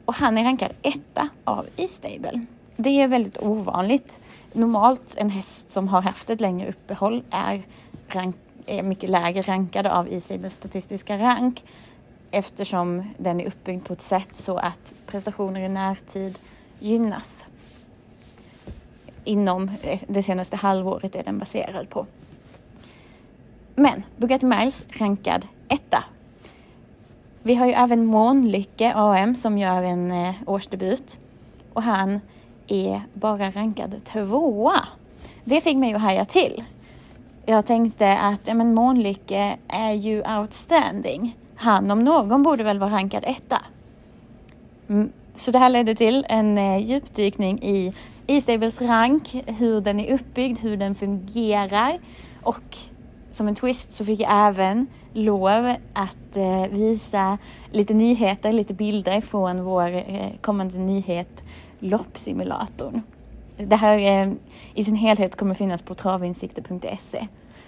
[0.05, 2.45] Och han är rankad etta av E-stable.
[2.75, 4.19] Det är väldigt ovanligt.
[4.53, 7.63] Normalt en häst som har haft ett längre uppehåll är,
[8.07, 8.35] rank,
[8.65, 11.63] är mycket lägre rankad av E-stables statistiska rank
[12.31, 16.39] eftersom den är uppbyggd på ett sätt så att prestationer i närtid
[16.79, 17.45] gynnas.
[19.23, 22.05] Inom eh, det senaste halvåret är den baserad på.
[23.75, 26.03] Men Bugatti Miles rankad etta.
[27.43, 31.19] Vi har ju även Månlycke AM som gör en eh, årsdebut
[31.73, 32.19] och han
[32.67, 34.87] är bara rankad tvåa.
[35.43, 36.63] Det fick mig att haja till.
[37.45, 41.37] Jag tänkte att ja, men Månlycke är ju outstanding.
[41.55, 43.61] Han om någon borde väl vara rankad etta.
[44.89, 45.11] Mm.
[45.35, 47.93] Så det här ledde till en eh, djupdykning i
[48.27, 51.99] E-stables rank, hur den är uppbyggd, hur den fungerar
[52.43, 52.77] och
[53.33, 57.37] som en twist så fick jag även lov att eh, visa
[57.71, 61.43] lite nyheter, lite bilder från vår eh, kommande nyhet
[61.79, 63.01] loppsimulatorn.
[63.57, 64.33] Det här eh,
[64.73, 67.27] i sin helhet kommer finnas på travinsikter.se.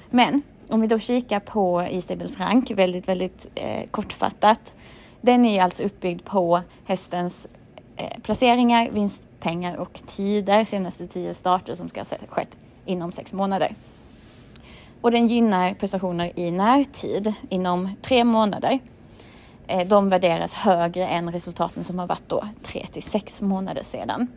[0.09, 4.75] Men om vi då kikar på E-stables rank, väldigt, väldigt eh, kortfattat.
[5.21, 7.47] Den är alltså uppbyggd på hästens
[7.95, 13.75] eh, placeringar, vinstpengar och tider senaste tio starter som ska ha skett inom sex månader.
[15.05, 18.79] Och den gynnar prestationer i närtid inom tre månader.
[19.67, 24.27] Eh, de värderas högre än resultaten som har varit då tre till sex månader sedan.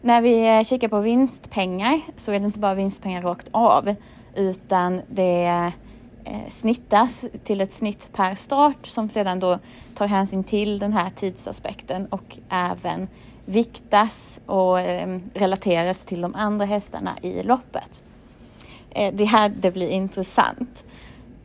[0.00, 3.94] När vi eh, kikar på vinstpengar så är det inte bara vinstpengar rakt av
[4.34, 5.72] utan det
[6.24, 9.58] eh, snittas till ett snitt per start som sedan då
[9.94, 13.08] tar hänsyn till den här tidsaspekten och även
[13.44, 14.76] viktas och
[15.34, 18.02] relateras till de andra hästarna i loppet.
[18.94, 20.84] Eh, det här det blir intressant.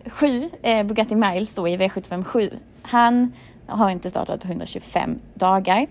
[0.05, 2.49] Sju, eh, Bugatti Miles då i V75 7.
[2.81, 3.33] Han
[3.65, 5.87] har inte startat på 125 dagar.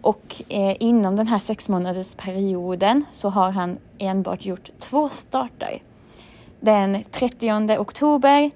[0.00, 5.80] Och eh, inom den här sex månaders perioden så har han enbart gjort två starter
[6.60, 8.50] den 30 oktober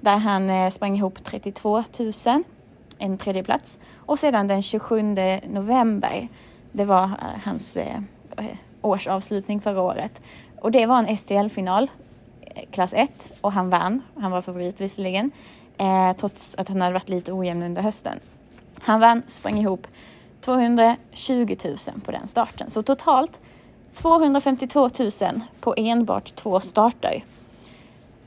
[0.00, 2.12] där han eh, sprang ihop 32 000,
[2.98, 3.78] en tredje plats.
[3.96, 5.02] Och sedan den 27
[5.48, 6.28] november,
[6.72, 7.96] det var eh, hans eh,
[8.36, 8.44] eh
[8.82, 10.20] årsavslutning förra året.
[10.60, 11.90] Och det var en STL-final,
[12.40, 14.02] eh, klass 1, och han vann.
[14.16, 15.30] Han var favorit visserligen,
[15.78, 18.20] eh, trots att han hade varit lite ojämn under hösten.
[18.80, 19.86] Han vann, sprang ihop
[20.40, 22.70] 220 000 på den starten.
[22.70, 23.40] Så totalt
[23.94, 25.10] 252 000
[25.60, 27.22] på enbart två starter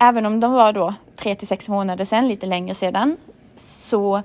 [0.01, 3.17] även om de var då tre till sex månader sedan, lite längre sedan,
[3.55, 4.21] så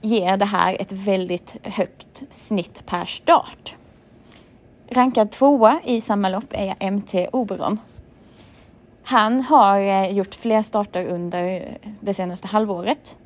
[0.00, 3.74] ger det här ett väldigt högt snitt per start.
[4.92, 7.78] Rankad tvåa i samma lopp är MT Oberon.
[9.02, 13.16] Han har eh, gjort fler starter under det senaste halvåret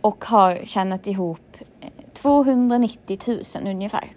[0.00, 4.12] och har tjänat ihop eh, 290 000 ungefär.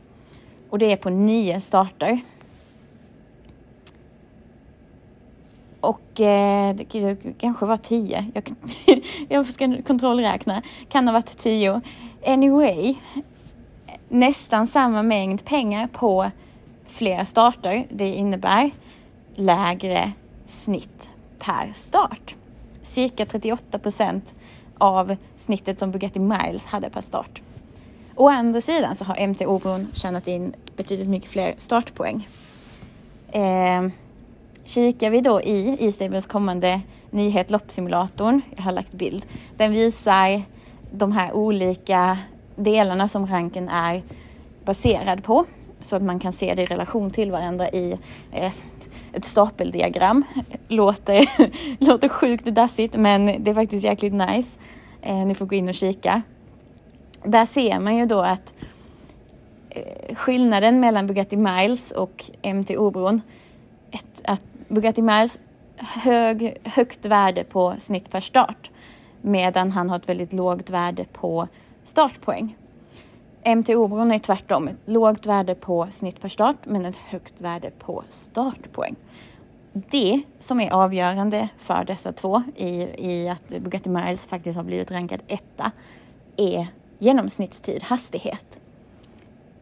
[0.70, 2.20] Och det är på nio starter.
[5.80, 8.32] Och eh, det, kanske var tio.
[8.34, 8.54] Jag,
[9.30, 10.62] jag ska kontrollräkna.
[10.90, 11.82] Kan ha varit tio.
[12.26, 12.96] Anyway,
[14.10, 16.32] nästan samma mängd pengar på
[16.86, 17.88] flera starter.
[17.90, 18.72] Det innebär
[19.36, 20.12] lägre
[20.48, 22.36] snitt per start.
[22.82, 24.34] Cirka 38 procent
[24.78, 27.42] av snittet som Bugatti Miles hade per start.
[28.16, 32.28] Å andra sidan så har MT Obron tjänat in betydligt mycket fler startpoäng.
[33.32, 33.88] Eh,
[34.66, 39.26] Kikar vi då i E-Stables kommande nyhet loppsimulatorn, jag har lagt bild,
[39.58, 40.44] den visar
[40.92, 42.18] de här olika
[42.56, 44.04] delarna som ranken är
[44.66, 45.46] baserad på
[45.80, 47.98] så att man kan se det i relation till varandra i
[48.32, 48.54] eh,
[49.14, 50.24] ett stapeldiagram.
[50.68, 51.30] Låter,
[51.84, 54.50] låter sjukt dassigt men det är faktiskt jäkligt nice.
[55.02, 56.22] Eh, ni får gå in och kika.
[57.24, 58.54] Där ser man ju då att
[59.70, 63.22] eh, skillnaden mellan Bugatti Miles och MTO-bron,
[63.92, 65.40] ett, att Bugatti Miles
[65.78, 68.70] hög, högt värde på snitt per start
[69.22, 71.48] medan han har ett väldigt lågt värde på
[71.86, 72.58] startpoäng.
[73.44, 78.04] MT-Obron är tvärtom, ett lågt värde på snitt per start men ett högt värde på
[78.10, 78.96] startpoäng.
[79.74, 82.72] Det som är avgörande för dessa två i,
[83.12, 85.72] i att Bugatti Miles faktiskt har blivit rankad etta
[86.38, 86.68] är
[87.00, 88.60] genomsnittstid, hastighet.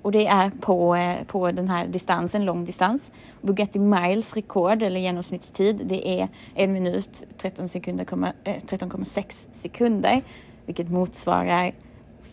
[0.02, 3.12] Och det är på, eh, på den här distansen, lång distans.
[3.42, 10.22] Bugatti Miles rekord eller genomsnittstid det är en minut 13,6 sekunder, 13,6 eh, sekunder
[10.66, 11.74] vilket motsvarar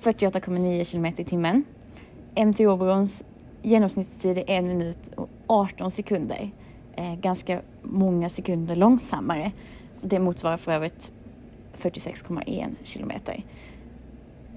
[0.00, 1.64] 48,9 kilometer i timmen.
[2.34, 3.24] MTO-brons
[3.62, 6.50] genomsnittstid är en minut och 18 sekunder.
[6.96, 9.52] Eh, ganska många sekunder långsammare.
[10.02, 11.12] Det motsvarar för övrigt
[11.78, 13.44] 46,1 kilometer.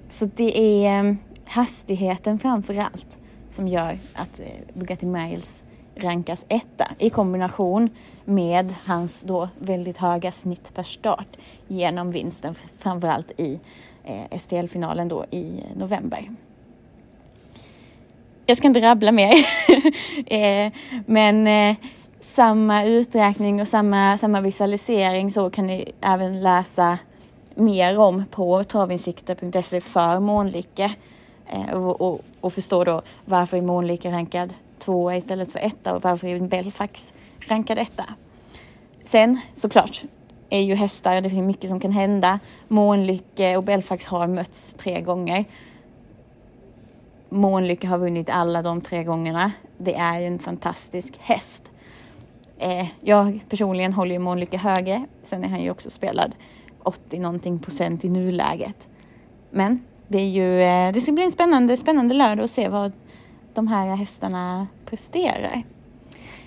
[0.08, 1.14] Så det är eh,
[1.44, 3.18] hastigheten framför allt
[3.50, 5.62] som gör att eh, Bugatti Miles
[5.96, 7.90] rankas etta i kombination
[8.24, 11.36] med hans då väldigt höga snitt per start
[11.68, 13.60] genom vinsten framförallt i
[14.04, 16.30] eh, STL-finalen då i november.
[18.46, 19.34] Jag ska inte rabbla mer,
[20.26, 20.72] eh,
[21.06, 21.76] men eh,
[22.20, 26.98] samma uträkning och samma, samma visualisering så kan ni även läsa
[27.54, 30.94] mer om på travinsikter.se för Månlycke
[31.46, 36.02] eh, och, och, och, förstå då varför är Månlycke rankad tvåa istället för etta och
[36.02, 37.14] varför är Belfax
[37.48, 38.04] rankad etta.
[39.04, 40.02] Sen såklart,
[40.50, 42.38] är ju hästar, det finns mycket som kan hända.
[42.68, 45.44] Månlycke och Belfax har mötts tre gånger.
[47.28, 49.52] Månlycke har vunnit alla de tre gångerna.
[49.78, 51.62] Det är ju en fantastisk häst.
[52.58, 55.06] Eh, jag personligen håller ju Månlycke högre.
[55.22, 56.32] Sen är han ju också spelad
[56.82, 58.88] 80 någonting procent i nuläget.
[59.50, 62.92] Men det är ju, eh, det ska bli en spännande, spännande lördag att se vad
[63.54, 65.62] de här hästarna presterar.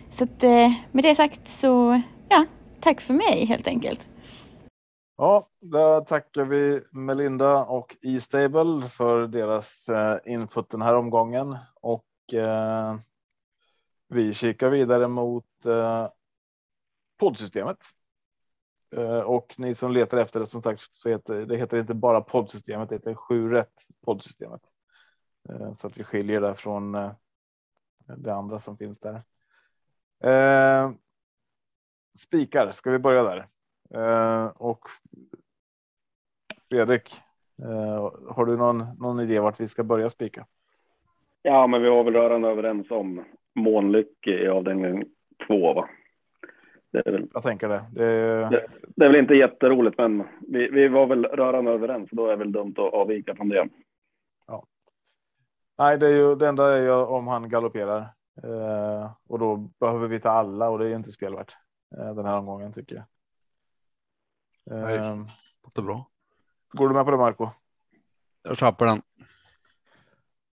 [0.09, 2.01] Så att, eh, med det sagt så,
[2.79, 4.07] tack för mig helt enkelt.
[5.17, 12.33] Ja, där tackar vi Melinda och E-stable för deras eh, input den här omgången och
[12.33, 12.95] eh,
[14.07, 16.07] vi kikar vidare mot eh,
[17.19, 17.77] poddsystemet.
[18.95, 22.21] Eh, och ni som letar efter det som sagt så heter det heter inte bara
[22.21, 23.73] poddsystemet, det heter sju rätt
[24.05, 24.61] poddsystemet.
[25.49, 27.11] Eh, så att vi skiljer det från eh,
[28.17, 29.23] det andra som finns där.
[30.23, 30.91] Eh,
[32.17, 33.47] Spikar, ska vi börja där?
[33.93, 34.79] Eh, och
[36.69, 37.11] Fredrik,
[37.63, 40.45] eh, har du någon, någon idé vart vi ska börja spika?
[41.41, 45.05] Ja, men vi var väl rörande överens om Månlycke i avdelning
[45.47, 45.89] två, va?
[46.91, 47.85] Det är väl, jag tänker det.
[47.91, 52.09] Det är, det, det är väl inte jätteroligt, men vi, vi var väl rörande överens.
[52.11, 53.67] Då är det väl dumt att avvika från det.
[54.47, 54.65] Ja.
[55.77, 57.99] Nej, det är ju det enda är ju om han galopperar
[58.43, 61.57] eh, och då behöver vi ta alla och det är ju inte spelvärt.
[61.95, 63.05] Eh, den här omgången tycker jag.
[64.65, 65.27] Nej, ehm,
[65.63, 66.09] låter bra.
[66.71, 67.49] Går du med på det Marco?
[68.43, 69.01] Jag köper den.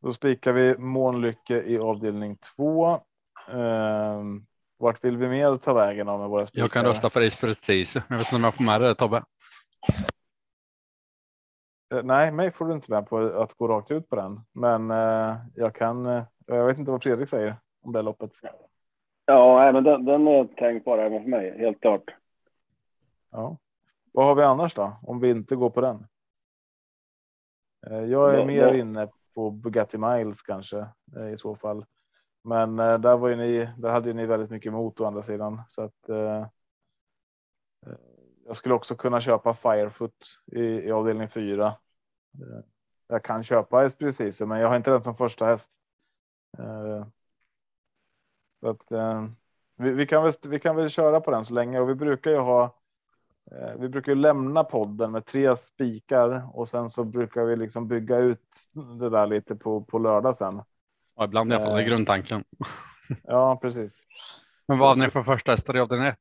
[0.03, 3.01] Då spikar vi Månlycke i avdelning två.
[3.49, 6.63] Um, vart vill vi mer ta vägen av med våra spikar?
[6.63, 7.95] Jag kan rösta för Ace precis.
[7.95, 9.25] Jag vet inte om jag får med det Tobbe.
[11.95, 14.91] Uh, nej, mig får du inte med på att gå rakt ut på den, men
[14.91, 16.07] uh, jag kan.
[16.07, 18.33] Uh, jag vet inte vad Fredrik säger om det loppet.
[19.27, 22.15] Ja, men den, den är tänkbar även för mig, helt klart.
[23.31, 23.59] Ja.
[24.13, 24.97] Vad har vi annars då?
[25.03, 26.07] Om vi inte går på den?
[27.87, 28.75] Eh, jag är ja, mer ja.
[28.75, 31.87] inne på Bugatti Miles kanske eh, i så fall.
[32.45, 35.23] Men eh, där var ju ni, där hade ju ni väldigt mycket emot å andra
[35.23, 36.09] sidan så att.
[36.09, 36.47] Eh,
[38.47, 41.75] jag skulle också kunna köpa Firefoot i, i avdelning fyra.
[43.09, 45.71] Jag kan köpa precis, men jag har inte den som första häst.
[48.65, 49.25] Så att, eh,
[49.77, 52.31] vi, vi, kan väl, vi kan väl köra på den så länge och vi brukar
[52.31, 52.65] ju ha.
[53.51, 57.89] Eh, vi brukar ju lämna podden med tre spikar och sen så brukar vi liksom
[57.89, 58.69] bygga ut
[59.01, 60.63] det där lite på, på lördag sen.
[61.17, 62.45] Ja, ibland i alla fall, det är grundtanken.
[63.23, 63.93] Ja, precis.
[64.67, 66.19] Men vad har ni för första hästar i avdelning ett?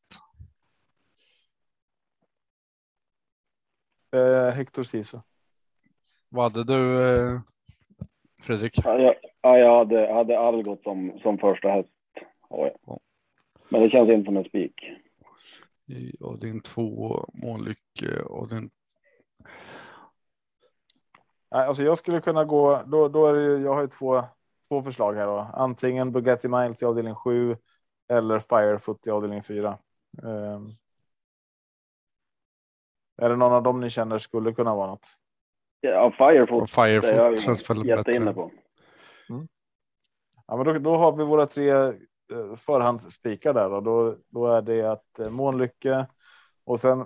[4.16, 5.18] Eh, Hector Sisu.
[6.30, 7.42] Vad hade du eh,
[8.42, 8.80] Fredrik?
[8.84, 11.93] Ja, jag, ja, jag hade, hade Algot som, som första häst.
[12.86, 13.00] Ja.
[13.70, 14.92] Men det känns inte som en spik.
[16.20, 18.70] Och din två månlycke och din.
[21.50, 24.24] Alltså jag skulle kunna gå, då, då är det, jag har ju två,
[24.68, 25.50] två förslag här då.
[25.54, 27.58] Antingen Bugatti Miles i avdelning 7
[28.08, 29.78] eller Firefoot i avdelning 4.
[33.18, 35.08] Är det någon av dem ni känner skulle kunna vara något?
[35.82, 36.64] Ja, Firefoot.
[36.64, 38.34] Och Firefoot känns väldigt jätteinne bättre.
[38.34, 38.52] på.
[40.48, 41.94] Ja, men då, då har vi våra tre
[42.32, 46.08] Eh, förhandsspikar där och då, då är det att eh, Månlycke
[46.64, 47.06] och sen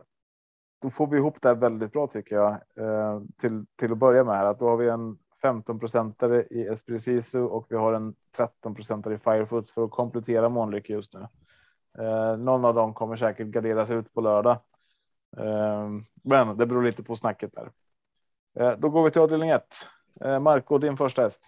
[0.82, 4.24] då får vi ihop det här väldigt bra tycker jag eh, till, till att börja
[4.24, 8.16] med här att då har vi en 15 procentare i Espressiso och vi har en
[8.38, 11.28] 13 procentare i Firefoot för att komplettera Månlycke just nu.
[12.38, 14.60] Någon av dem kommer säkert garderas ut på lördag.
[16.24, 17.72] Men det beror lite på snacket där.
[18.76, 19.64] Då går vi till avdelning 1.
[20.42, 21.44] Marco, din första häst.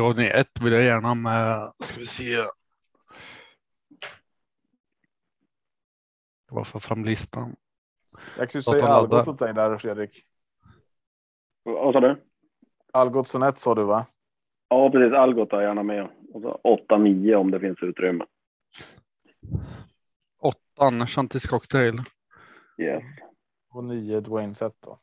[0.00, 2.32] Avdelning ett vill jag gärna med, ska vi se.
[2.32, 2.50] Jag
[6.50, 7.56] bara får fram listan.
[8.38, 8.86] Jag kan ju säga.
[8.86, 10.26] Algot åt dig där Fredrik.
[11.62, 12.22] Vad sa du?
[12.92, 14.06] Algotsson 1 sa du va?
[14.68, 15.14] Ja, precis.
[15.14, 16.08] Algot är gärna med.
[16.32, 18.24] Och så 8-9 om det finns utrymme.
[20.38, 22.02] Åttan, Chantis cocktail.
[22.78, 23.02] Yes.
[23.70, 25.00] Och 9 Dwayne Sett då.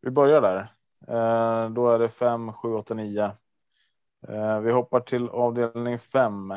[0.00, 0.74] Vi börjar där.
[1.08, 3.32] Eh, då är det 5, 7, 8, 9.
[4.28, 6.54] Eh, vi hoppar till avdelning 5.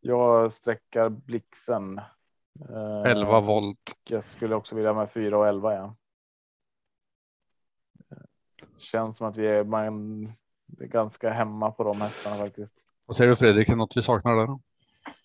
[0.00, 1.98] Jag sträckar blixen.
[2.70, 3.96] Eh, 11 volt.
[4.04, 5.74] Jag skulle också vilja med 4 och 11.
[5.74, 5.94] Ja.
[8.76, 10.24] Känns som att vi är, man,
[10.80, 12.72] är ganska hemma på de hästarna faktiskt.
[13.06, 13.68] Vad säger du Fredrik?
[13.68, 14.58] Är något vi saknar där?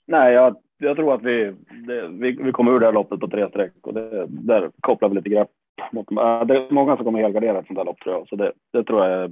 [0.06, 1.56] Nej, jag, jag tror att vi,
[1.88, 5.10] det, vi, vi kommer ur det här loppet på tre streck och det, där kopplar
[5.10, 5.50] vi lite grepp.
[5.92, 8.36] Mot, äh, det är många som kommer helgardera ett sånt här lopp tror jag, så
[8.36, 9.30] det, det tror jag är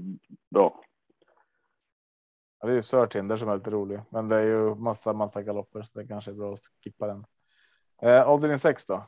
[0.52, 0.82] bra.
[2.60, 5.42] Ja, det är ju Sörtinder som är lite rolig, men det är ju massa, massa
[5.42, 7.26] galopper så det kanske är bra att skippa den.
[8.02, 9.04] Eh, avdelning 6 då.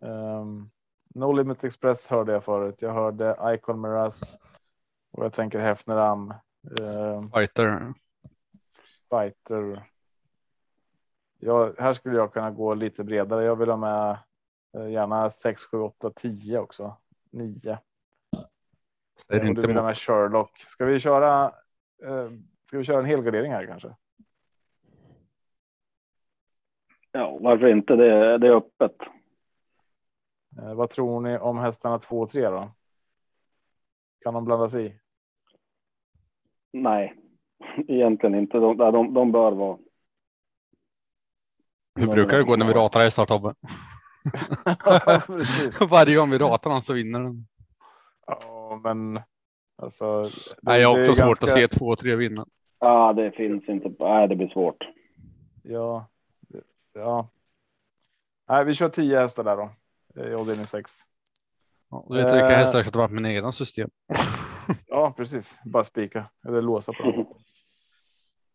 [0.00, 0.70] Um,
[1.14, 2.82] no Limit Express hörde jag förut.
[2.82, 4.38] Jag hörde Icon Miraz
[5.12, 6.30] och jag tänker Hefner Am.
[6.80, 7.94] Eh, Fighter.
[9.10, 9.84] fighter.
[11.38, 13.44] Ja, här skulle jag kunna gå lite bredare.
[13.44, 14.18] Jag vill ha med
[14.74, 16.96] gärna 6, 7, 8, 10 också.
[17.30, 17.78] 9.
[19.28, 20.58] Det är och du inte vill ha med Sherlock.
[20.58, 21.44] Ska vi köra?
[22.04, 22.30] Eh,
[22.66, 23.96] ska vi köra en helgardering här kanske?
[27.12, 27.96] Ja, varför inte?
[27.96, 28.96] Det, är- det är öppet.
[30.58, 32.72] Eh, vad tror ni om hästarna 2 och 3 då?
[34.20, 35.00] Kan de blandas i?
[36.72, 37.14] Nej,
[37.88, 38.58] egentligen inte.
[38.58, 39.78] De, de, de bör vara.
[41.94, 43.54] Hur brukar det gå när vi ratar hästar Tobbe?
[45.90, 47.46] Varje gång vi ratar någon så vinner den.
[48.26, 49.20] Ja, men
[49.82, 50.22] alltså.
[50.22, 50.30] det-
[50.62, 52.46] Nej, jag har också svårt ganska- att se två och tre vinna.
[52.80, 53.92] Ja, det finns inte.
[53.98, 54.84] Nej, det blir svårt.
[55.62, 56.06] Ja,
[56.92, 57.28] ja.
[58.48, 59.70] Nej, vi kör 10 hästar där då
[60.22, 60.92] i avdelning 6.
[61.90, 62.58] Ja, du vet vilka Eh.
[62.58, 63.90] hästar jag sätter med mina egna system.
[64.86, 65.58] Ja, precis.
[65.64, 67.26] Bara spika eller låsa på dem.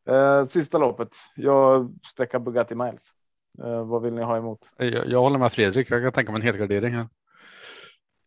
[0.10, 1.10] Eh, sista loppet.
[1.36, 3.12] Jag sträckar Bugatti Miles.
[3.64, 4.74] Eh, vad vill ni ha emot?
[4.78, 5.92] Jag, jag håller med Fredrik.
[5.92, 7.08] Jag kan tänka mig en helgardering här.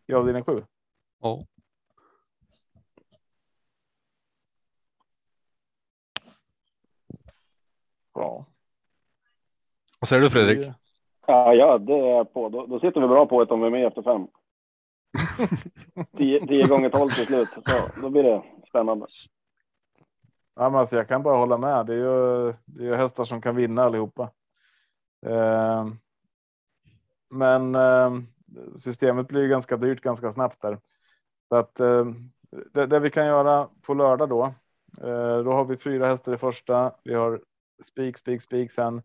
[0.06, 0.64] I avdelning 7?
[1.20, 1.46] Ja.
[8.14, 8.46] Ja.
[10.00, 10.72] Vad säger du Fredrik?
[11.26, 12.48] Ja, ja, det är på.
[12.48, 14.26] Då, då sitter vi bra på ett om vi är med efter fem.
[16.16, 17.48] 10 10 gånger 12 till slut.
[17.54, 19.06] Så, då blir det spännande.
[20.54, 21.86] Ja, men alltså, jag kan bara hålla med.
[21.86, 24.30] Det är ju, det är ju hästar som kan vinna allihopa.
[25.26, 25.98] Ehm,
[27.30, 28.26] men ehm,
[28.76, 30.78] systemet blir ganska dyrt ganska snabbt där.
[31.48, 32.30] Så att ehm,
[32.72, 34.44] det, det vi kan göra på lördag då.
[35.00, 36.92] Eh, då har vi fyra hästar i första.
[37.04, 37.40] Vi har
[37.82, 39.02] spik, spik, spik sen.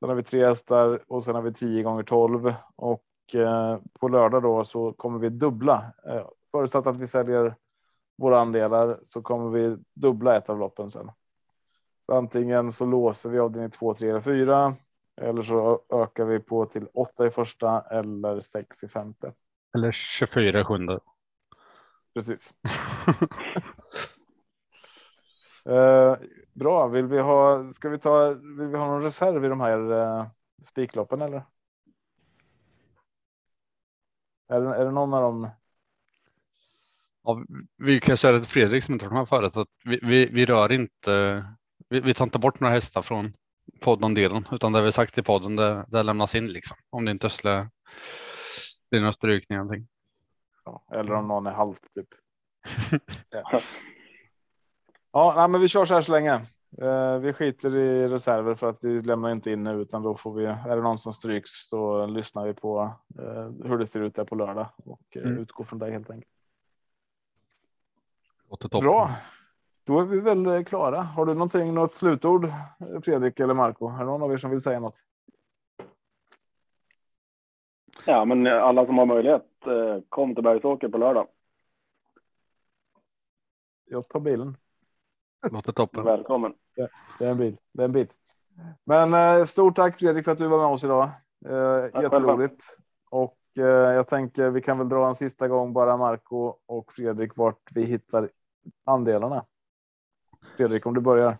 [0.00, 3.04] Sen har vi tre hästar och sen har vi 10 gånger 12 och
[3.34, 5.92] eh, på lördag då så kommer vi dubbla.
[6.06, 7.54] Eh, förutsatt att vi säljer
[8.18, 11.10] våra andelar så kommer vi dubbla ett av loppen sen.
[12.06, 14.76] Så antingen så låser vi avdelning 2, 3 eller 4
[15.20, 19.32] eller så ökar vi på till 8 i första eller 6 i femte.
[19.74, 21.00] Eller 24 sjunde.
[22.14, 22.54] Precis.
[25.64, 26.16] Eh,
[26.52, 27.72] bra, vill vi ha?
[27.72, 28.28] Ska vi ta?
[28.28, 30.26] Vill vi ha någon reserv i de här eh,
[30.66, 31.42] spikloppen eller?
[34.48, 35.50] Är det, är det någon av dem?
[37.22, 37.44] Ja,
[37.76, 40.46] vi kan säga till Fredrik som inte har de här förut att vi, vi, vi
[40.46, 41.44] rör inte.
[41.88, 43.32] Vi, vi tar inte bort några hästar från
[43.80, 46.76] poddandelen utan det vi sagt i podden det, det lämnas in liksom.
[46.90, 47.70] Om det inte skulle
[48.90, 49.88] bli några strykningar eller någonting.
[50.64, 52.08] Ja, eller om någon är halvt typ.
[53.30, 53.60] ja,
[55.12, 56.40] ja nej, men vi kör så här så länge.
[56.82, 60.34] Eh, vi skiter i reserver för att vi lämnar inte in nu utan då får
[60.34, 60.44] vi.
[60.44, 64.24] Är det någon som stryks då lyssnar vi på eh, hur det ser ut där
[64.24, 65.38] på lördag och eh, Mm.
[65.38, 66.32] utgår från det helt enkelt.
[68.70, 69.10] Bra.
[69.84, 71.00] Då är vi väl eh, klara.
[71.00, 72.48] Har du någonting, något slutord
[73.04, 73.88] Fredrik eller Marco?
[73.88, 74.96] Är det någon av er som vill säga något?
[78.06, 81.26] Ja, men alla som har möjlighet, eh, kom till Bergsåker på lördag.
[83.84, 84.56] Jag tar bilen.
[85.50, 86.04] Låter toppen.
[86.04, 86.54] Välkommen.
[87.18, 87.56] Det är en bil.
[87.72, 88.14] Det är en bit.
[88.84, 91.08] Men eh, stort tack Fredrik för att du var med oss idag.
[91.46, 92.76] Eh, jätteroligt.
[93.10, 97.72] Och jag tänker vi kan väl dra en sista gång bara Marco och Fredrik vart
[97.74, 98.30] vi hittar
[98.84, 99.44] andelarna.
[100.56, 101.38] Fredrik, om du börjar.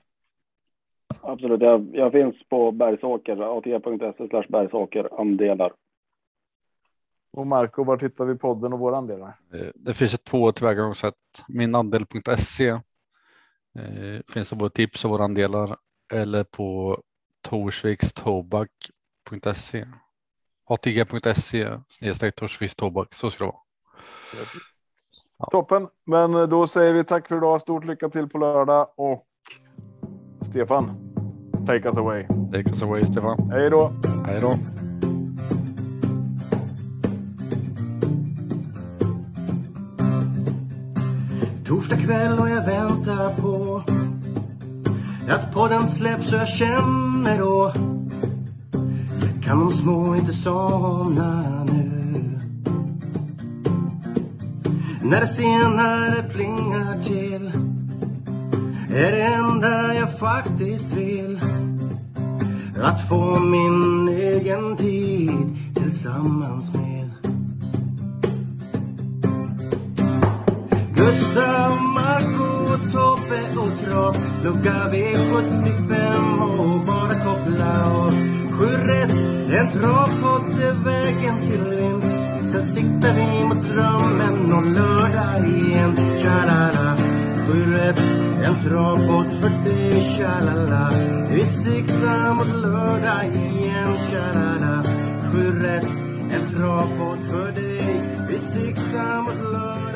[1.23, 1.61] Absolut.
[1.61, 5.73] Jag, jag finns på Bergsåker, atg.se slash Bergsåker andelar.
[7.33, 9.35] Och Marco, var hittar vi podden och våra andelar?
[9.53, 11.15] Eh, Det finns ett två tillvägagångssätt.
[11.49, 12.81] Minandel.se eh,
[14.29, 15.77] finns det både tips och våra andelar
[16.13, 17.03] eller på
[17.41, 19.85] torsvikstobak.se.
[20.65, 23.15] atg.se snedstreck Torsviks tobak.
[23.15, 23.61] Så ska det vara.
[25.51, 27.61] Toppen, men eh, då säger vi tack för idag.
[27.61, 29.25] Stort lycka till på lördag och
[30.41, 30.91] Stefan,
[31.67, 32.27] take us away.
[32.53, 33.51] Take us away Stefan.
[33.51, 33.93] Hej då!
[34.27, 34.55] Hej då.
[41.67, 43.83] Torsdag kväll och jag väntar på
[45.29, 47.73] att podden släpps så jag känner då
[49.43, 52.00] kan de små inte somna nu.
[55.03, 57.53] När det senare plingar till
[58.95, 61.41] är det enda jag faktiskt vill.
[62.83, 67.11] Att få min egen tid tillsammans med.
[70.95, 78.11] Gustav, Marco, Tobbe och Trav Lucka V75 och bara koppla av.
[78.51, 79.13] Sju rätt,
[79.53, 82.00] en travpott är vägen till vinst
[82.51, 85.97] Sen siktar vi mot drömmen om lördag igen.
[86.23, 86.97] Tja-la-la
[87.47, 88.03] Sju rätt,
[88.45, 90.91] en travbåt för dig Tja-la-la.
[91.31, 93.99] Vi siktar mot lördag igen.
[94.11, 94.83] Tja-la-la
[95.33, 95.89] Sju rätt,
[96.31, 98.03] en travbåt för dig.
[98.29, 99.90] Vi siktar mot lördag.